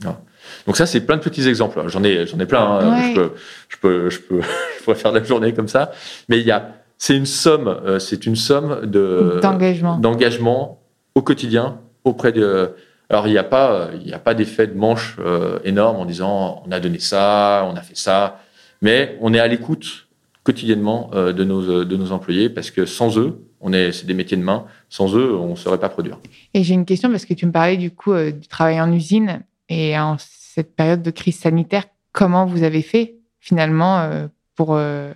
Voilà. 0.01 0.21
Donc 0.67 0.77
ça, 0.77 0.87
c'est 0.87 1.01
plein 1.01 1.17
de 1.17 1.23
petits 1.23 1.49
exemples. 1.49 1.83
J'en 1.89 2.03
ai, 2.05 2.27
j'en 2.27 2.39
ai 2.39 2.47
plein. 2.47 2.79
Hein. 2.79 3.03
Je, 3.11 3.15
peux, 3.15 3.33
je 3.69 3.77
peux, 3.79 4.11
je 4.11 4.21
peux, 4.21 4.41
je 4.79 4.85
pourrais 4.85 4.97
faire 4.97 5.13
la 5.13 5.23
journée 5.23 5.53
comme 5.53 5.69
ça. 5.69 5.93
Mais 6.29 6.39
il 6.41 6.47
y 6.47 6.51
a, 6.51 6.75
c'est 6.99 7.17
une 7.17 7.27
somme, 7.27 7.69
euh, 7.69 7.99
c'est 7.99 8.27
une 8.27 8.37
somme 8.37 8.81
de 8.85 9.41
d'engagement, 9.43 9.99
d'engagement 9.99 10.81
au 11.15 11.23
quotidien 11.23 11.81
auprès 12.05 12.33
de. 12.33 12.75
Alors 13.11 13.27
il 13.27 13.31
n'y 13.31 13.39
a 13.39 13.45
pas, 13.45 13.89
il 13.95 14.07
n'y 14.07 14.13
a 14.13 14.19
pas 14.19 14.35
d'effet 14.35 14.67
de 14.67 14.77
manche 14.77 15.17
euh, 15.19 15.59
énorme 15.65 15.97
en 15.97 16.05
disant 16.05 16.63
on 16.67 16.73
a 16.73 16.81
donné 16.81 16.99
ça, 16.99 17.67
on 17.71 17.75
a 17.75 17.81
fait 17.81 17.97
ça, 17.97 18.41
mais 18.83 19.17
on 19.21 19.33
est 19.33 19.41
à 19.41 19.47
l'écoute 19.47 20.09
quotidiennement 20.45 21.11
euh, 21.15 21.33
de 21.33 21.45
nos 21.45 21.85
de 21.85 21.97
nos 21.97 22.13
employés 22.13 22.51
parce 22.51 22.71
que 22.71 22.85
sans 22.85 23.17
eux, 23.19 23.41
on 23.61 23.73
est, 23.73 23.93
c'est 23.93 24.07
des 24.07 24.15
métiers 24.15 24.37
de 24.37 24.43
main. 24.43 24.67
Sans 24.89 25.15
eux, 25.17 25.35
on 25.37 25.51
ne 25.51 25.57
saurait 25.57 25.79
pas 25.79 25.89
produire. 25.89 26.19
Et 26.55 26.63
j'ai 26.63 26.75
une 26.75 26.85
question 26.85 27.11
parce 27.11 27.25
que 27.25 27.35
tu 27.35 27.47
me 27.47 27.53
parlais 27.53 27.77
du 27.77 27.91
coup 27.91 28.13
euh, 28.13 28.31
du 28.31 28.49
travail 28.49 28.81
en 28.81 28.93
usine 28.93 29.43
et 29.69 29.99
en 29.99 30.17
cette 30.19 30.75
période 30.75 31.03
de 31.03 31.11
crise 31.11 31.39
sanitaire, 31.39 31.85
comment 32.13 32.47
vous 32.47 32.63
avez 32.63 32.83
fait 32.83 33.17
finalement 33.41 34.01
euh, 34.01 34.27
pour 34.55 34.75
euh, 34.75 35.13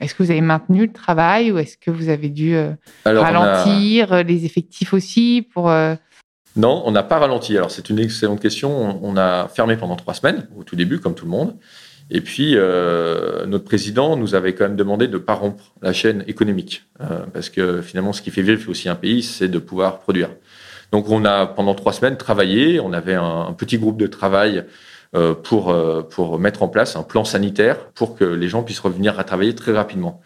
est-ce 0.00 0.14
que 0.14 0.22
vous 0.22 0.30
avez 0.30 0.40
maintenu 0.40 0.86
le 0.86 0.92
travail 0.92 1.50
ou 1.50 1.58
est-ce 1.58 1.76
que 1.76 1.90
vous 1.90 2.08
avez 2.08 2.28
dû 2.28 2.56
ralentir 3.04 4.22
les 4.24 4.44
effectifs 4.44 4.92
aussi 4.92 5.48
pour 5.54 5.70
Non, 6.54 6.82
on 6.84 6.90
n'a 6.90 7.02
pas 7.02 7.18
ralenti. 7.18 7.56
Alors 7.56 7.70
c'est 7.70 7.88
une 7.88 7.98
excellente 7.98 8.40
question. 8.40 9.02
On 9.02 9.16
a 9.16 9.48
fermé 9.48 9.76
pendant 9.76 9.96
trois 9.96 10.12
semaines 10.12 10.48
au 10.54 10.64
tout 10.64 10.76
début, 10.76 11.00
comme 11.00 11.14
tout 11.14 11.24
le 11.24 11.30
monde. 11.30 11.56
Et 12.10 12.20
puis, 12.20 12.52
euh, 12.54 13.46
notre 13.46 13.64
président 13.64 14.16
nous 14.16 14.34
avait 14.34 14.54
quand 14.54 14.64
même 14.64 14.76
demandé 14.76 15.08
de 15.08 15.14
ne 15.14 15.18
pas 15.18 15.34
rompre 15.34 15.72
la 15.82 15.92
chaîne 15.92 16.24
économique, 16.28 16.84
euh, 17.00 17.26
parce 17.32 17.50
que 17.50 17.82
finalement, 17.82 18.12
ce 18.12 18.22
qui 18.22 18.30
fait 18.30 18.42
vivre 18.42 18.70
aussi 18.70 18.88
un 18.88 18.94
pays, 18.94 19.22
c'est 19.22 19.48
de 19.48 19.58
pouvoir 19.58 19.98
produire. 19.98 20.30
Donc, 20.92 21.08
on 21.08 21.24
a 21.24 21.46
pendant 21.46 21.74
trois 21.74 21.92
semaines 21.92 22.16
travaillé. 22.16 22.80
On 22.80 22.92
avait 22.92 23.14
un, 23.14 23.52
petit 23.52 23.78
groupe 23.78 23.96
de 23.96 24.06
travail 24.06 24.64
euh, 25.14 25.34
pour 25.34 25.70
euh, 25.70 26.02
pour 26.02 26.38
mettre 26.38 26.62
en 26.62 26.68
place 26.68 26.96
un 26.96 27.02
plan 27.02 27.24
sanitaire 27.24 27.78
pour 27.94 28.16
que 28.16 28.24
les 28.24 28.48
gens 28.48 28.62
puissent 28.62 28.80
revenir 28.80 29.18
à 29.18 29.24
travailler 29.24 29.54
très 29.54 29.72
rapidement. 29.72 30.20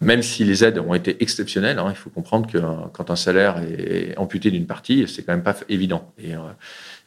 Même 0.00 0.22
si 0.22 0.44
les 0.44 0.64
aides 0.64 0.78
ont 0.78 0.94
été 0.94 1.22
exceptionnelles, 1.22 1.78
hein, 1.78 1.86
il 1.88 1.96
faut 1.96 2.10
comprendre 2.10 2.50
que 2.50 2.58
quand 2.92 3.10
un 3.10 3.16
salaire 3.16 3.62
est 3.62 4.16
amputé 4.18 4.50
d'une 4.50 4.66
partie, 4.66 5.06
c'est 5.08 5.22
quand 5.22 5.32
même 5.32 5.42
pas 5.42 5.56
évident. 5.68 6.12
Et, 6.18 6.34
euh, 6.34 6.40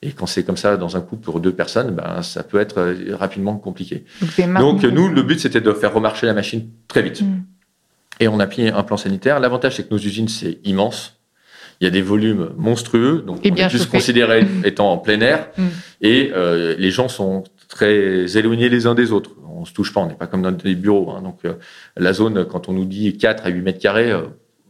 et 0.02 0.12
quand 0.12 0.26
c'est 0.26 0.44
comme 0.44 0.58
ça 0.58 0.78
dans 0.78 0.98
un 0.98 1.02
couple 1.02 1.24
pour 1.24 1.40
deux 1.40 1.54
personnes, 1.54 1.92
ben, 1.92 2.22
ça 2.22 2.44
peut 2.44 2.60
être 2.60 2.80
euh, 2.80 3.16
rapidement 3.16 3.58
compliqué. 3.58 4.06
Donc, 4.60 4.84
nous, 4.84 5.10
le 5.10 5.22
but, 5.22 5.40
c'était 5.40 5.62
de 5.62 5.72
faire 5.74 5.94
remarcher 5.94 6.26
la 6.26 6.34
machine 6.34 6.70
très 6.88 7.02
vite. 7.02 7.22
Mm. 7.22 7.44
Et 8.22 8.28
on 8.28 8.40
a 8.40 8.48
pris 8.48 8.70
un 8.70 8.84
plan 8.84 8.98
sanitaire. 8.98 9.40
L'avantage, 9.40 9.76
c'est 9.76 9.88
que 9.88 9.94
nos 9.94 10.00
usines, 10.00 10.28
c'est 10.28 10.60
immense. 10.64 11.20
Il 11.82 11.86
y 11.86 11.88
a 11.88 11.92
des 11.92 12.02
volumes 12.02 12.50
monstrueux, 12.58 13.24
donc 13.26 13.46
et 13.46 13.52
on 13.52 13.56
est 13.56 13.70
plus 13.70 13.86
considéré 13.86 14.46
étant 14.66 14.92
en 14.92 14.98
plein 14.98 15.22
air. 15.22 15.48
Mm. 15.58 15.68
Et 16.02 16.32
euh, 16.34 16.76
les 16.78 16.92
gens 16.92 17.08
sont 17.08 17.44
très 17.80 18.38
éloignés 18.38 18.68
les 18.68 18.88
uns 18.88 18.96
des 18.96 19.12
autres. 19.12 19.32
On 19.48 19.64
se 19.64 19.74
touche 19.74 19.94
pas, 19.94 20.02
on 20.02 20.08
n'est 20.08 20.16
pas 20.16 20.28
comme 20.28 20.42
dans 20.42 20.52
des 20.52 20.76
bureaux. 20.76 21.12
Hein. 21.12 21.22
Donc 21.22 21.40
euh, 21.46 21.54
la 21.96 22.12
zone, 22.12 22.46
quand 22.46 22.68
on 22.68 22.74
nous 22.74 22.86
dit 22.86 23.18
4 23.18 23.46
à 23.46 23.50
8 23.50 23.62
mètres 23.62 23.80
carrés, 23.80 24.12
euh, 24.12 24.24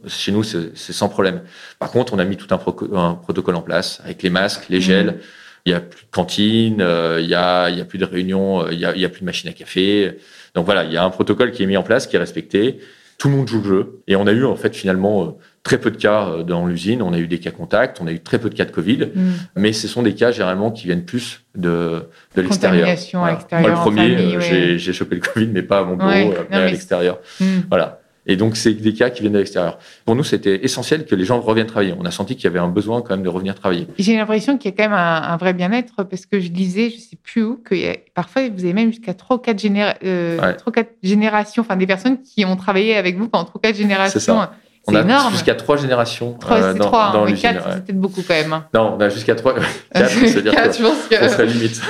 chez 0.07 0.31
nous, 0.31 0.43
c'est 0.43 0.75
sans 0.75 1.09
problème. 1.09 1.41
Par 1.79 1.91
contre, 1.91 2.13
on 2.13 2.19
a 2.19 2.25
mis 2.25 2.37
tout 2.37 2.47
un, 2.53 2.59
un, 2.95 3.15
protocole 3.15 3.55
en 3.55 3.61
place 3.61 3.99
avec 4.05 4.23
les 4.23 4.29
masques, 4.29 4.69
les 4.69 4.79
gels. 4.79 5.07
Mmh. 5.07 5.17
Il 5.65 5.71
y 5.71 5.75
a 5.75 5.81
plus 5.81 6.05
de 6.05 6.11
cantine, 6.11 6.81
euh, 6.81 7.19
il 7.19 7.27
y 7.27 7.35
a, 7.35 7.69
il 7.69 7.77
y 7.77 7.81
a 7.81 7.85
plus 7.85 7.97
de 7.97 8.05
réunions, 8.05 8.69
il 8.69 8.79
y 8.79 8.85
a, 8.85 8.95
il 8.95 9.01
y 9.01 9.05
a 9.05 9.09
plus 9.09 9.21
de 9.21 9.25
machines 9.25 9.49
à 9.49 9.53
café. 9.53 10.17
Donc 10.55 10.65
voilà, 10.65 10.85
il 10.85 10.93
y 10.93 10.97
a 10.97 11.03
un 11.03 11.09
protocole 11.09 11.51
qui 11.51 11.63
est 11.63 11.65
mis 11.65 11.77
en 11.77 11.83
place, 11.83 12.07
qui 12.07 12.15
est 12.15 12.19
respecté. 12.19 12.79
Tout 13.19 13.29
le 13.29 13.35
monde 13.35 13.47
joue 13.47 13.61
le 13.61 13.67
jeu. 13.67 14.01
Et 14.07 14.15
on 14.15 14.25
a 14.25 14.31
eu 14.31 14.45
en 14.45 14.55
fait 14.55 14.75
finalement 14.75 15.23
euh, 15.23 15.27
très 15.61 15.77
peu 15.77 15.91
de 15.91 15.97
cas 15.97 16.41
dans 16.47 16.65
l'usine. 16.65 17.03
On 17.03 17.13
a 17.13 17.19
eu 17.19 17.27
des 17.27 17.37
cas 17.37 17.51
contacts, 17.51 18.01
on 18.01 18.07
a 18.07 18.11
eu 18.11 18.19
très 18.19 18.39
peu 18.39 18.49
de 18.49 18.55
cas 18.55 18.65
de 18.65 18.71
Covid, 18.71 19.11
mmh. 19.13 19.21
mais 19.57 19.73
ce 19.73 19.87
sont 19.87 20.01
des 20.01 20.15
cas 20.15 20.31
généralement 20.31 20.71
qui 20.71 20.87
viennent 20.87 21.05
plus 21.05 21.43
de, 21.55 22.07
de 22.35 22.41
l'extérieur. 22.41 22.87
Voilà. 23.13 23.39
Moi, 23.51 23.69
le 23.69 23.75
premier, 23.75 24.37
oui. 24.37 24.79
j'ai 24.79 24.93
chopé 24.93 25.15
le 25.15 25.21
Covid, 25.21 25.47
mais 25.47 25.61
pas 25.61 25.79
à 25.79 25.83
mon 25.83 25.97
bureau, 25.97 26.09
ouais, 26.09 26.47
mais 26.49 26.57
à 26.57 26.65
l'extérieur. 26.67 27.19
Mmh. 27.39 27.45
Voilà. 27.69 27.98
Et 28.25 28.35
donc, 28.35 28.57
c'est 28.57 28.73
des 28.73 28.93
cas 28.93 29.09
qui 29.09 29.21
viennent 29.21 29.33
de 29.33 29.39
l'extérieur. 29.39 29.79
Pour 30.05 30.15
nous, 30.15 30.23
c'était 30.23 30.63
essentiel 30.63 31.05
que 31.05 31.15
les 31.15 31.25
gens 31.25 31.39
reviennent 31.39 31.67
travailler. 31.67 31.95
On 31.97 32.05
a 32.05 32.11
senti 32.11 32.35
qu'il 32.35 32.45
y 32.45 32.47
avait 32.47 32.59
un 32.59 32.67
besoin 32.67 33.01
quand 33.01 33.15
même 33.15 33.23
de 33.23 33.29
revenir 33.29 33.55
travailler. 33.55 33.87
J'ai 33.97 34.15
l'impression 34.15 34.57
qu'il 34.57 34.71
y 34.71 34.73
a 34.73 34.77
quand 34.77 34.89
même 34.89 34.97
un, 34.99 35.21
un 35.33 35.37
vrai 35.37 35.53
bien-être 35.53 36.03
parce 36.03 36.25
que 36.25 36.39
je 36.39 36.49
disais, 36.49 36.89
je 36.89 36.97
sais 36.97 37.17
plus 37.21 37.43
où, 37.43 37.55
que 37.57 37.75
parfois, 38.13 38.47
vous 38.49 38.63
avez 38.63 38.73
même 38.73 38.91
jusqu'à 38.91 39.13
trois 39.13 39.37
ou 39.37 39.39
quatre, 39.39 39.59
généra 39.59 39.95
euh, 40.03 40.39
ouais. 40.39 40.71
quatre 40.73 40.95
générations, 41.01 41.61
enfin 41.61 41.75
des 41.75 41.87
personnes 41.87 42.21
qui 42.21 42.45
ont 42.45 42.55
travaillé 42.55 42.95
avec 42.95 43.17
vous 43.17 43.29
pendant 43.29 43.45
trois 43.45 43.57
ou 43.57 43.61
quatre 43.61 43.77
générations. 43.77 44.19
C'est 44.19 44.25
ça. 44.25 44.53
On 44.91 45.09
a 45.09 45.29
jusqu'à 45.31 45.55
trois 45.55 45.77
générations 45.77 46.33
trois, 46.39 46.57
euh, 46.57 46.73
dans, 46.73 46.85
trois, 46.85 47.11
dans 47.11 47.25
l'usine. 47.25 47.41
Quatre, 47.41 47.67
ouais. 47.67 47.73
c'est 47.75 47.85
peut-être 47.85 47.99
beaucoup 47.99 48.21
quand 48.27 48.33
même. 48.33 48.53
Hein. 48.53 48.65
Non, 48.73 48.95
on 48.97 49.01
a 49.01 49.09
jusqu'à 49.09 49.35
trois. 49.35 49.55
quatre, 49.93 50.09
c'est-à-dire 50.09 50.53
qu'on 50.55 50.69
que... 51.09 51.29
serait 51.29 51.45
limite. 51.45 51.81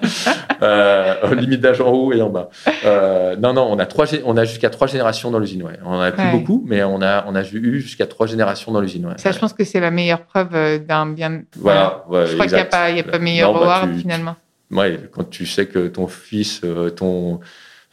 euh, 0.62 1.34
limite 1.34 1.60
d'âge 1.60 1.80
en 1.80 1.90
haut 1.90 2.12
et 2.12 2.22
en 2.22 2.30
bas. 2.30 2.50
Euh, 2.84 3.36
non, 3.36 3.52
non, 3.52 3.68
on 3.70 3.78
a 3.78 3.86
trois, 3.86 4.06
on 4.24 4.36
a 4.36 4.44
jusqu'à 4.44 4.70
trois 4.70 4.86
générations 4.86 5.30
dans 5.30 5.38
l'usine. 5.38 5.62
Ouais. 5.62 5.78
On 5.84 5.94
en 5.94 6.00
a 6.00 6.12
plus 6.12 6.22
ouais. 6.22 6.32
beaucoup, 6.32 6.64
mais 6.66 6.82
on 6.82 7.02
a, 7.02 7.24
on 7.26 7.34
a 7.34 7.42
eu 7.52 7.80
jusqu'à 7.80 8.06
trois 8.06 8.26
générations 8.26 8.72
dans 8.72 8.80
l'usine. 8.80 9.06
Ouais. 9.06 9.14
Ça, 9.16 9.32
je 9.32 9.38
pense 9.38 9.52
que 9.52 9.64
c'est 9.64 9.80
la 9.80 9.90
meilleure 9.90 10.22
preuve 10.22 10.54
euh, 10.54 10.78
d'un 10.78 11.06
bien. 11.06 11.42
Voilà. 11.56 12.04
je 12.10 12.34
crois 12.34 12.46
qu'il 12.46 12.54
n'y 12.54 12.60
a 12.60 12.64
pas, 12.64 12.90
il 12.90 12.96
y 12.96 13.00
a 13.00 13.04
pas 13.04 13.18
meilleur 13.18 13.52
non, 13.52 13.60
bah, 13.60 13.82
tu, 13.84 14.00
finalement. 14.00 14.36
Ouais, 14.70 14.98
quand 15.12 15.28
tu 15.28 15.46
sais 15.46 15.66
que 15.66 15.88
ton 15.88 16.06
fils, 16.06 16.62
ton 16.96 17.40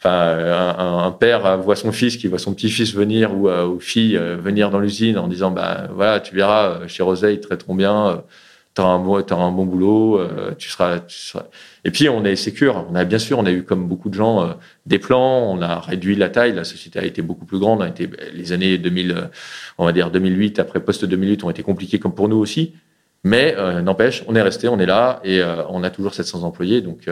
Enfin, 0.02 0.38
un, 0.78 1.04
un, 1.04 1.12
père 1.12 1.58
voit 1.58 1.76
son 1.76 1.92
fils 1.92 2.16
qui 2.16 2.26
voit 2.26 2.38
son 2.38 2.54
petit-fils 2.54 2.94
venir 2.94 3.36
ou, 3.36 3.50
euh, 3.50 3.66
ou 3.66 3.80
fille 3.80 4.16
euh, 4.16 4.36
venir 4.36 4.70
dans 4.70 4.80
l'usine 4.80 5.18
en 5.18 5.28
disant 5.28 5.50
bah 5.50 5.88
voilà 5.94 6.20
tu 6.20 6.34
verras 6.34 6.86
chez 6.86 7.02
Rosé 7.02 7.34
ils 7.34 7.40
traiteront 7.40 7.74
bien 7.74 8.22
tu 8.74 8.80
auras, 8.80 8.94
un 8.94 9.50
bon 9.50 9.66
boulot, 9.66 10.20
tu, 10.56 10.70
seras, 10.70 11.00
Et 11.84 11.90
puis, 11.90 12.08
on 12.08 12.24
est 12.24 12.36
sécure. 12.36 12.86
On 12.88 12.94
a, 12.94 13.04
bien 13.04 13.18
sûr, 13.18 13.38
on 13.40 13.44
a 13.44 13.50
eu, 13.50 13.64
comme 13.64 13.88
beaucoup 13.88 14.08
de 14.08 14.14
gens, 14.14 14.56
des 14.86 15.00
plans. 15.00 15.52
On 15.52 15.60
a 15.60 15.80
réduit 15.80 16.14
la 16.14 16.30
taille. 16.30 16.54
La 16.54 16.62
société 16.62 17.00
a 17.00 17.04
été 17.04 17.20
beaucoup 17.20 17.44
plus 17.44 17.58
grande. 17.58 17.82
A 17.82 17.88
été, 17.88 18.08
les 18.32 18.52
années 18.52 18.78
2000, 18.78 19.28
on 19.76 19.84
va 19.84 19.92
dire 19.92 20.12
2008, 20.12 20.60
après 20.60 20.78
post-2008, 20.78 21.44
ont 21.44 21.50
été 21.50 21.64
compliquées 21.64 21.98
comme 21.98 22.14
pour 22.14 22.28
nous 22.28 22.36
aussi. 22.36 22.72
Mais 23.24 23.56
n'empêche, 23.82 24.22
on 24.28 24.36
est 24.36 24.42
resté, 24.42 24.68
on 24.68 24.78
est 24.78 24.86
là 24.86 25.20
et 25.24 25.42
on 25.68 25.82
a 25.82 25.90
toujours 25.90 26.14
700 26.14 26.44
employés. 26.44 26.80
Donc, 26.80 27.08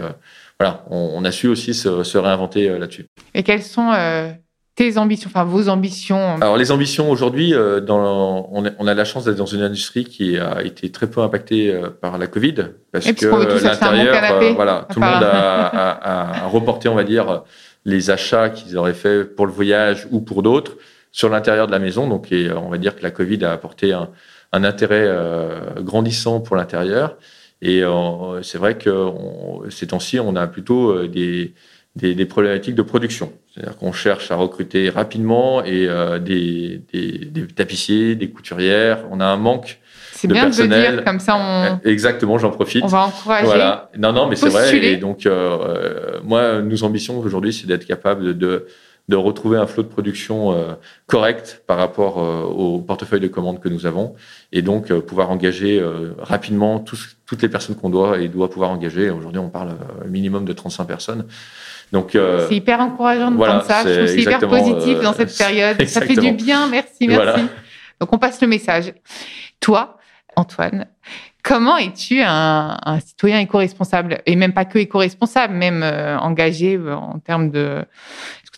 voilà, 0.61 0.85
on, 0.91 1.25
a 1.25 1.31
su 1.31 1.47
aussi 1.47 1.73
se, 1.73 2.19
réinventer 2.19 2.69
euh, 2.69 2.79
là-dessus. 2.79 3.07
Et 3.33 3.45
quelles 3.45 3.63
sont 3.63 3.93
euh, 3.93 4.33
tes 4.75 4.99
ambitions, 4.99 5.31
enfin 5.33 5.45
vos 5.45 5.69
ambitions 5.69 6.37
Alors 6.41 6.57
les 6.57 6.73
ambitions 6.73 7.13
aujourd'hui, 7.13 7.55
euh, 7.55 7.81
on, 7.89 8.65
on, 8.77 8.87
a 8.89 8.95
la 8.95 9.05
chance 9.05 9.25
d'être 9.25 9.37
dans 9.37 9.47
une 9.47 9.63
industrie 9.63 10.05
qui 10.05 10.37
a 10.37 10.63
été 10.63 10.91
très 10.91 11.09
peu 11.09 11.21
impactée 11.21 11.81
par 12.01 12.19
la 12.19 12.27
Covid 12.27 12.55
parce 12.91 13.13
que 13.13 13.27
l'intérieur, 13.63 14.55
voilà, 14.57 14.89
tout 14.93 14.99
le 14.99 15.07
monde 15.07 15.23
a, 15.23 16.49
reporté, 16.49 16.89
on 16.89 16.97
va 16.97 17.05
dire, 17.05 17.45
les 17.85 18.11
achats 18.11 18.51
qu'ils 18.51 18.77
auraient 18.77 18.95
fait 18.95 19.25
pour 19.25 19.47
le 19.47 19.53
voyage 19.53 20.09
ou 20.11 20.21
pour 20.21 20.43
d'autres 20.43 20.73
sur 21.13 21.29
l'intérieur 21.29 21.69
de 21.69 21.73
la 21.73 21.79
maison. 21.79 22.09
Donc, 22.09 22.29
on 22.33 22.69
va 22.69 22.79
dire 22.79 22.97
que 22.97 23.03
la 23.05 23.13
Covid 23.13 23.45
a 23.45 23.53
apporté 23.53 23.93
un, 23.93 24.11
un 24.51 24.65
intérêt 24.65 25.09
grandissant 25.83 26.41
pour 26.41 26.57
l'intérieur. 26.57 27.17
Et 27.61 27.83
euh, 27.83 28.43
c'est 28.43 28.59
vrai 28.59 28.79
que 28.79 29.11
ces 29.71 29.89
temps-ci, 29.89 30.21
on 30.21 30.37
a 30.37 30.47
plutôt 30.47 30.91
euh, 30.91 31.09
des, 31.09 31.55
des, 31.97 32.15
des 32.15 32.27
problématiques 32.27 32.75
de 32.75 32.83
production. 32.83 33.33
C'est-à-dire 33.53 33.77
qu'on 33.77 33.93
cherche 33.93 34.31
à 34.31 34.37
recruter 34.37 34.89
rapidement 34.91 35.65
et 35.65 35.89
euh, 35.89 36.19
des, 36.19 36.83
des, 36.93 37.47
tapissiers, 37.49 38.15
des 38.15 38.31
couturières. 38.31 39.05
On 39.11 39.21
a 39.21 39.27
un 39.27 39.37
manque 39.37 39.81
c'est 40.13 40.27
bien 40.27 40.51
de 40.51 40.63
le 40.63 40.69
dire, 40.69 41.05
comme 41.05 41.21
ça 41.21 41.37
on. 41.37 41.89
Exactement, 41.89 42.39
j'en 42.39 42.51
profite. 42.51 42.83
On 42.83 42.89
va 42.89 43.03
encourager. 43.07 43.45
Voilà. 43.45 43.89
Non, 43.97 44.13
non, 44.13 44.27
mais 44.27 44.35
c'est 44.35 44.49
vrai. 44.49 44.77
Et 44.77 44.97
donc, 44.97 45.27
euh, 45.27 46.19
moi, 46.25 46.61
nos 46.61 46.83
ambitions 46.83 47.19
aujourd'hui, 47.21 47.53
c'est 47.53 47.69
d'être 47.69 47.87
capable 47.87 48.25
de, 48.25 48.33
de 48.33 48.67
retrouver 49.17 49.57
un 49.57 49.67
flot 49.67 49.83
de 49.83 49.89
production 49.89 50.53
euh, 50.53 50.75
correct 51.07 51.63
par 51.67 51.79
rapport 51.79 52.19
euh, 52.19 52.43
au 52.43 52.79
portefeuille 52.79 53.21
de 53.21 53.29
commandes 53.29 53.61
que 53.61 53.69
nous 53.69 53.87
avons 53.87 54.15
et 54.53 54.61
donc 54.61 54.91
euh, 54.91 55.01
pouvoir 55.01 55.31
engager 55.31 55.83
rapidement 56.19 56.79
toutes 56.79 57.43
les 57.43 57.49
personnes 57.49 57.77
qu'on 57.77 57.91
doit 57.91 58.19
et 58.19 58.29
doit 58.29 58.51
pouvoir 58.51 58.71
engager. 58.71 59.11
Aujourd'hui, 59.11 59.41
on 59.41 59.49
parle 59.49 59.77
minimum 60.07 60.45
de 60.45 60.53
35 60.53 60.85
personnes. 60.85 61.27
Donc, 61.93 62.11
c'est 62.13 62.55
hyper 62.55 62.81
encourageant 62.81 63.31
de 63.31 63.37
voilà, 63.37 63.63
ça. 63.63 63.83
Je 63.83 63.95
trouve 63.95 64.07
c'est 64.09 64.21
hyper 64.21 64.41
positif 64.41 65.01
dans 65.01 65.15
cette 65.15 65.37
période. 65.37 65.83
Ça 65.87 66.03
fait 66.03 66.17
du 66.17 66.33
bien. 66.33 66.67
Merci, 66.67 67.09
merci. 67.09 67.43
Donc, 67.99 68.13
on 68.13 68.19
passe 68.19 68.41
le 68.43 68.47
message. 68.47 68.93
Toi, 69.61 69.97
Antoine, 70.37 70.87
comment 71.43 71.79
es-tu 71.79 72.21
un, 72.21 72.77
un 72.85 73.01
citoyen 73.01 73.41
éco-responsable? 73.41 74.19
Et 74.27 74.37
même 74.37 74.53
pas 74.53 74.67
que 74.67 74.79
éco-responsable, 74.79 75.55
même 75.55 75.83
engagé 76.21 76.79
en 76.79 77.19
termes 77.21 77.51
de 77.51 77.85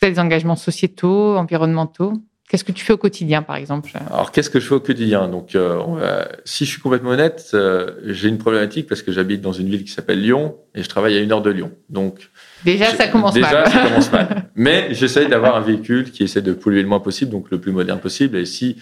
tu 0.01 0.07
as 0.07 0.11
des 0.11 0.19
engagements 0.19 0.57
sociétaux, 0.57 1.37
environnementaux? 1.37 2.13
Qu'est-ce 2.49 2.65
que 2.65 2.73
tu 2.73 2.85
fais 2.85 2.93
au 2.93 2.97
quotidien, 2.97 3.43
par 3.43 3.55
exemple? 3.55 3.93
Alors, 4.11 4.33
qu'est-ce 4.33 4.51
que 4.51 4.59
je 4.59 4.67
fais 4.67 4.75
au 4.75 4.81
quotidien? 4.81 5.29
Donc, 5.29 5.55
euh, 5.55 6.25
si 6.45 6.65
je 6.65 6.71
suis 6.71 6.81
complètement 6.81 7.11
honnête, 7.11 7.51
euh, 7.55 7.93
j'ai 8.07 8.29
une 8.29 8.39
problématique 8.39 8.89
parce 8.89 9.03
que 9.03 9.13
j'habite 9.13 9.41
dans 9.41 9.53
une 9.53 9.69
ville 9.69 9.85
qui 9.85 9.93
s'appelle 9.93 10.21
Lyon 10.21 10.57
et 10.75 10.83
je 10.83 10.89
travaille 10.89 11.17
à 11.17 11.21
une 11.21 11.31
heure 11.31 11.43
de 11.43 11.51
Lyon. 11.51 11.71
Donc, 11.91 12.29
déjà, 12.65 12.87
ça 12.87 13.07
commence 13.07 13.37
mal. 13.37 13.65
Déjà, 13.65 13.67
ça 13.67 13.85
commence 13.85 14.11
mal. 14.11 14.51
Mais 14.57 14.89
j'essaye 14.91 15.29
d'avoir 15.29 15.55
un 15.55 15.61
véhicule 15.61 16.11
qui 16.11 16.25
essaie 16.25 16.43
de 16.43 16.53
polluer 16.53 16.83
le 16.83 16.89
moins 16.89 16.99
possible, 16.99 17.31
donc 17.31 17.53
le 17.53 17.61
plus 17.61 17.71
moderne 17.71 18.01
possible. 18.01 18.37
Et 18.37 18.47
si 18.47 18.79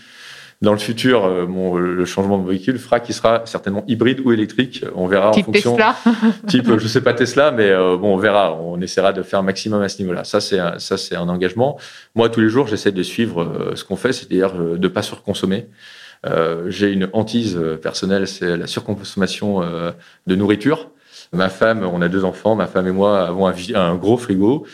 dans 0.61 0.73
le 0.73 0.79
futur, 0.79 1.25
euh, 1.25 1.47
le 1.79 2.05
changement 2.05 2.37
de 2.39 2.49
véhicule 2.49 2.79
fera 2.79 2.99
qu'il 2.99 3.15
sera 3.15 3.43
certainement 3.47 3.85
hybride 3.87 4.21
ou 4.25 4.33
électrique. 4.33 4.85
On 4.97 5.07
verra 5.07 5.31
type 5.31 5.49
en 5.49 5.53
fonction. 5.53 5.77
Tesla. 5.77 5.97
type, 6.49 6.79
je 6.79 6.89
sais 6.89 7.01
pas 7.01 7.15
Tesla, 7.15 7.53
mais 7.53 7.71
euh, 7.71 7.97
bon, 7.97 8.15
on 8.15 8.17
verra. 8.17 8.55
On 8.55 8.81
essaiera 8.81 9.13
de 9.13 9.23
faire 9.23 9.39
un 9.39 9.43
maximum 9.43 9.83
à 9.83 9.89
ce 9.89 10.03
niveau-là. 10.03 10.25
Ça, 10.25 10.41
c'est 10.41 10.59
ça, 10.79 10.97
c'est 10.97 11.15
un 11.15 11.29
engagement. 11.29 11.79
Moi, 12.17 12.29
tous 12.29 12.41
les 12.41 12.49
jours, 12.49 12.67
j'essaie 12.67 12.91
de 12.91 13.03
suivre 13.05 13.43
euh, 13.43 13.77
ce 13.77 13.85
qu'on 13.85 13.95
fait, 13.95 14.13
c'est-à-dire 14.13 14.53
de 14.55 14.89
pas 14.89 15.03
surconsommer. 15.03 15.69
J'ai 16.67 16.91
une 16.91 17.09
hantise 17.13 17.57
personnelle, 17.81 18.27
c'est 18.27 18.57
la 18.57 18.67
surconsommation 18.67 19.61
de 19.61 20.35
nourriture. 20.35 20.91
Ma 21.33 21.49
femme, 21.49 21.85
on 21.85 22.03
a 22.03 22.09
deux 22.09 22.25
enfants. 22.25 22.57
Ma 22.57 22.67
femme 22.67 22.89
et 22.89 22.91
moi 22.91 23.21
avons 23.21 23.47
un, 23.47 23.55
un 23.77 23.95
gros 23.95 24.17
frigo 24.17 24.67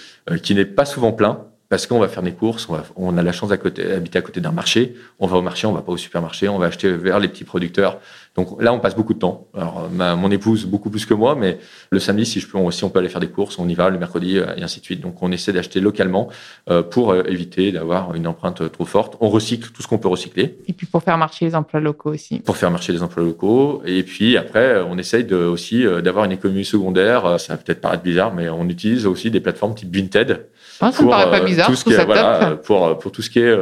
qui 0.43 0.55
n'est 0.55 0.65
pas 0.65 0.87
souvent 0.87 1.13
plein 1.13 1.45
parce 1.75 1.89
qu'on 1.89 1.99
va 1.99 2.07
faire 2.07 2.23
des 2.23 2.31
courses, 2.31 2.69
on, 2.95 3.19
a 3.19 3.23
la 3.25 3.33
chance 3.33 3.49
d'habiter 3.49 4.17
à 4.17 4.23
côté 4.23 4.41
d'un 4.41 4.53
marché, 4.53 4.95
on 5.19 5.27
va 5.27 5.39
au 5.39 5.43
marché, 5.43 5.67
on 5.67 5.73
va 5.73 5.83
pas 5.83 5.91
au 5.91 5.97
supermarché, 5.97 6.49
on 6.49 6.57
va 6.57 6.67
acheter 6.67 6.93
vers 6.93 7.19
les 7.19 7.27
petits 7.27 7.43
producteurs. 7.43 7.99
Donc 8.37 8.63
là, 8.63 8.73
on 8.73 8.79
passe 8.79 8.95
beaucoup 8.95 9.15
de 9.15 9.19
temps. 9.19 9.49
Alors, 9.57 9.89
mon 9.91 10.31
épouse, 10.31 10.67
beaucoup 10.67 10.89
plus 10.89 11.05
que 11.05 11.15
moi, 11.15 11.35
mais 11.35 11.59
le 11.91 11.99
samedi, 11.99 12.27
si, 12.27 12.39
je 12.39 12.47
peux, 12.47 12.71
si 12.71 12.85
on 12.85 12.91
peut 12.91 13.01
aller 13.01 13.09
faire 13.09 13.21
des 13.21 13.29
courses, 13.29 13.59
on 13.59 13.69
y 13.69 13.75
va, 13.75 13.91
le 13.91 13.99
mercredi, 13.99 14.39
euh, 14.39 14.55
et 14.57 14.63
ainsi 14.63 14.79
de 14.79 14.85
suite. 14.85 15.01
Donc, 15.01 15.21
on 15.21 15.33
essaie 15.33 15.53
d'acheter 15.53 15.81
localement 15.81 16.29
euh, 16.71 16.85
pour 16.85 17.11
euh, 17.11 17.25
éviter 17.27 17.73
d'avoir 17.73 18.15
une 18.15 18.29
empreinte 18.29 18.71
trop 18.71 18.85
forte. 18.85 19.17
On 19.21 19.29
recycle 19.29 19.71
tout 19.73 19.83
ce 19.83 19.89
qu'on 19.89 19.99
peut 19.99 20.09
recycler. 20.09 20.59
Et 20.69 20.73
puis, 20.73 20.87
pour 20.87 21.03
faire 21.03 21.19
marcher 21.19 21.45
les 21.45 21.57
emplois 21.57 21.81
locaux 21.81 22.13
aussi. 22.13 22.39
Pour 22.39 22.57
faire 22.57 22.71
marcher 22.71 22.93
les 22.93 23.03
emplois 23.03 23.25
locaux. 23.25 23.83
Et 23.85 24.05
puis, 24.05 24.37
après, 24.37 24.81
on 24.81 24.97
essaye 24.97 25.25
de, 25.25 25.37
aussi 25.37 25.85
d'avoir 26.05 26.25
une 26.25 26.33
économie 26.33 26.65
secondaire. 26.65 27.41
Ça 27.41 27.55
va 27.55 27.57
peut-être 27.57 27.81
paraître 27.81 28.05
bizarre, 28.05 28.33
mais 28.33 28.49
on 28.49 28.69
utilise 28.69 29.07
aussi 29.07 29.33
des 29.33 29.41
plateformes 29.41 29.75
type 29.75 29.93
Vinted. 29.93 30.47
Ah, 30.81 30.93
ça 30.93 31.03
me 31.03 31.09
paraît 31.09 31.31
pas 31.31 31.45
bizarre. 31.45 31.67
Tout 31.67 31.77
ce 31.77 31.85
qui 31.85 31.93
est, 31.93 32.05
voilà, 32.05 32.57
pour, 32.57 32.99
pour 32.99 33.13
tout 33.13 33.23
ce 33.23 33.31
qui 33.31 33.41
est 33.41 33.57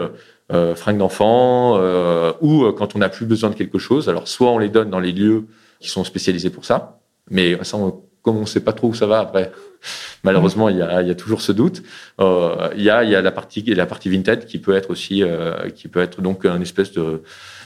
euh, 0.53 0.75
fringues 0.75 0.99
d'enfants, 0.99 1.79
euh, 1.79 2.33
ou 2.41 2.65
euh, 2.65 2.73
quand 2.73 2.95
on 2.95 2.99
n'a 2.99 3.09
plus 3.09 3.27
besoin 3.27 3.49
de 3.49 3.55
quelque 3.55 3.79
chose. 3.79 4.09
Alors, 4.09 4.29
soit 4.29 4.51
on 4.51 4.59
les 4.59 4.69
donne 4.69 4.91
dans 4.91 5.01
les 5.01 5.13
lieux 5.13 5.47
qui 5.81 5.89
sont 5.89 6.05
spécialisés 6.05 6.51
pour 6.51 6.65
ça, 6.65 7.01
mais 7.31 7.57
ça, 7.63 7.79
comme 8.23 8.37
on 8.37 8.43
ne 8.43 8.47
sait 8.47 8.61
pas 8.61 8.73
trop 8.73 8.89
où 8.89 8.95
ça 8.95 9.07
va 9.07 9.21
après, 9.21 9.51
malheureusement, 10.25 10.69
il 10.69 10.77
y 10.77 10.83
a, 10.83 11.01
y 11.03 11.11
a, 11.11 11.15
toujours 11.15 11.41
ce 11.41 11.53
doute. 11.53 11.83
Euh, 12.21 12.69
il 12.77 12.83
y 12.83 12.91
a, 12.91 13.03
y 13.05 13.15
a 13.15 13.23
la 13.23 13.33
partie, 13.33 13.63
la 13.63 13.87
partie 13.87 14.11
vintage 14.11 14.47
qui 14.47 14.59
peut 14.59 14.75
être 14.75 14.91
aussi, 14.91 15.23
euh, 15.23 15.71
qui 15.71 15.89
peut 15.89 16.01
être 16.01 16.21
donc 16.21 16.45
une 16.45 16.63
espèce 16.63 16.93
de 16.93 17.23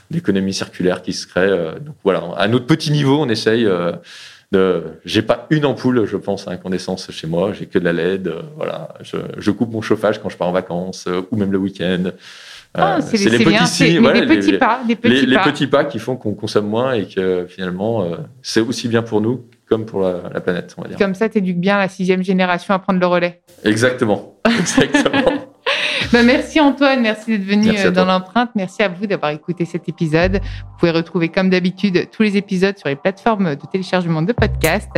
d'économie 0.08 0.54
circulaire 0.54 1.02
qui 1.02 1.12
se 1.12 1.26
crée. 1.26 1.50
donc 1.80 1.96
voilà, 2.04 2.22
à 2.36 2.46
notre 2.46 2.66
petit 2.66 2.92
niveau, 2.92 3.18
on 3.20 3.28
essaye. 3.28 3.68
De, 4.52 4.84
j'ai 5.04 5.22
pas 5.22 5.46
une 5.50 5.64
ampoule, 5.64 6.06
je 6.06 6.16
pense, 6.16 6.46
à 6.46 6.52
incandescence 6.52 7.10
chez 7.10 7.26
moi. 7.26 7.52
J'ai 7.52 7.66
que 7.66 7.78
de 7.78 7.84
la 7.84 7.92
LED. 7.92 8.32
voilà, 8.56 8.94
je, 9.02 9.16
je, 9.38 9.50
coupe 9.50 9.72
mon 9.72 9.82
chauffage 9.82 10.20
quand 10.22 10.28
je 10.28 10.36
pars 10.36 10.48
en 10.48 10.52
vacances 10.52 11.08
ou 11.30 11.36
même 11.36 11.52
le 11.52 11.58
week-end. 11.58 12.12
Ah, 12.78 12.96
euh, 12.96 13.00
c'est 13.02 13.16
les, 13.16 13.38
petits, 13.38 13.44
les, 13.44 14.26
petits 14.26 14.58
pas, 14.58 14.80
les, 14.86 14.96
petits 14.96 15.66
pas. 15.66 15.84
qui 15.84 15.98
font 15.98 16.16
qu'on 16.16 16.34
consomme 16.34 16.68
moins 16.68 16.92
et 16.92 17.06
que 17.06 17.46
finalement, 17.48 18.02
euh, 18.02 18.16
c'est 18.42 18.60
aussi 18.60 18.88
bien 18.88 19.02
pour 19.02 19.20
nous 19.20 19.46
comme 19.66 19.86
pour 19.86 20.02
la, 20.02 20.40
planète, 20.40 20.74
on 20.76 20.82
va 20.82 20.88
dire. 20.88 20.98
Comme 20.98 21.14
ça, 21.14 21.28
tu 21.28 21.38
éduques 21.38 21.58
bien 21.58 21.78
la 21.78 21.88
sixième 21.88 22.22
génération 22.22 22.74
à 22.74 22.78
prendre 22.78 23.00
le 23.00 23.06
relais. 23.06 23.40
Exactement. 23.64 24.36
Exactement. 24.60 25.35
Ben, 26.16 26.24
merci 26.24 26.58
Antoine, 26.60 27.02
merci 27.02 27.36
d'être 27.36 27.46
venu 27.46 27.76
euh, 27.76 27.90
dans 27.90 28.06
l'empreinte. 28.06 28.48
Merci 28.54 28.82
à 28.82 28.88
vous 28.88 29.06
d'avoir 29.06 29.32
écouté 29.32 29.66
cet 29.66 29.86
épisode. 29.86 30.40
Vous 30.40 30.78
pouvez 30.78 30.90
retrouver 30.90 31.28
comme 31.28 31.50
d'habitude 31.50 32.08
tous 32.10 32.22
les 32.22 32.38
épisodes 32.38 32.78
sur 32.78 32.88
les 32.88 32.96
plateformes 32.96 33.54
de 33.54 33.66
téléchargement 33.70 34.22
de 34.22 34.32
podcasts. 34.32 34.88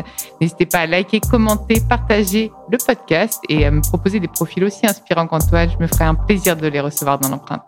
N'hésitez 0.41 0.67
pas 0.67 0.79
à 0.79 0.87
liker, 0.87 1.19
commenter, 1.19 1.83
partager 1.89 2.53
le 2.71 2.79
podcast 2.79 3.43
et 3.49 3.67
à 3.67 3.73
me 3.73 3.81
proposer 3.81 4.21
des 4.21 4.29
profils 4.29 4.63
aussi 4.63 4.87
inspirants 4.87 5.27
qu'Antoine. 5.27 5.69
Je 5.69 5.83
me 5.83 5.89
ferai 5.89 6.05
un 6.05 6.15
plaisir 6.15 6.57
de 6.57 6.69
les 6.69 6.79
recevoir 6.79 7.19
dans 7.19 7.31
l'empreinte. 7.31 7.65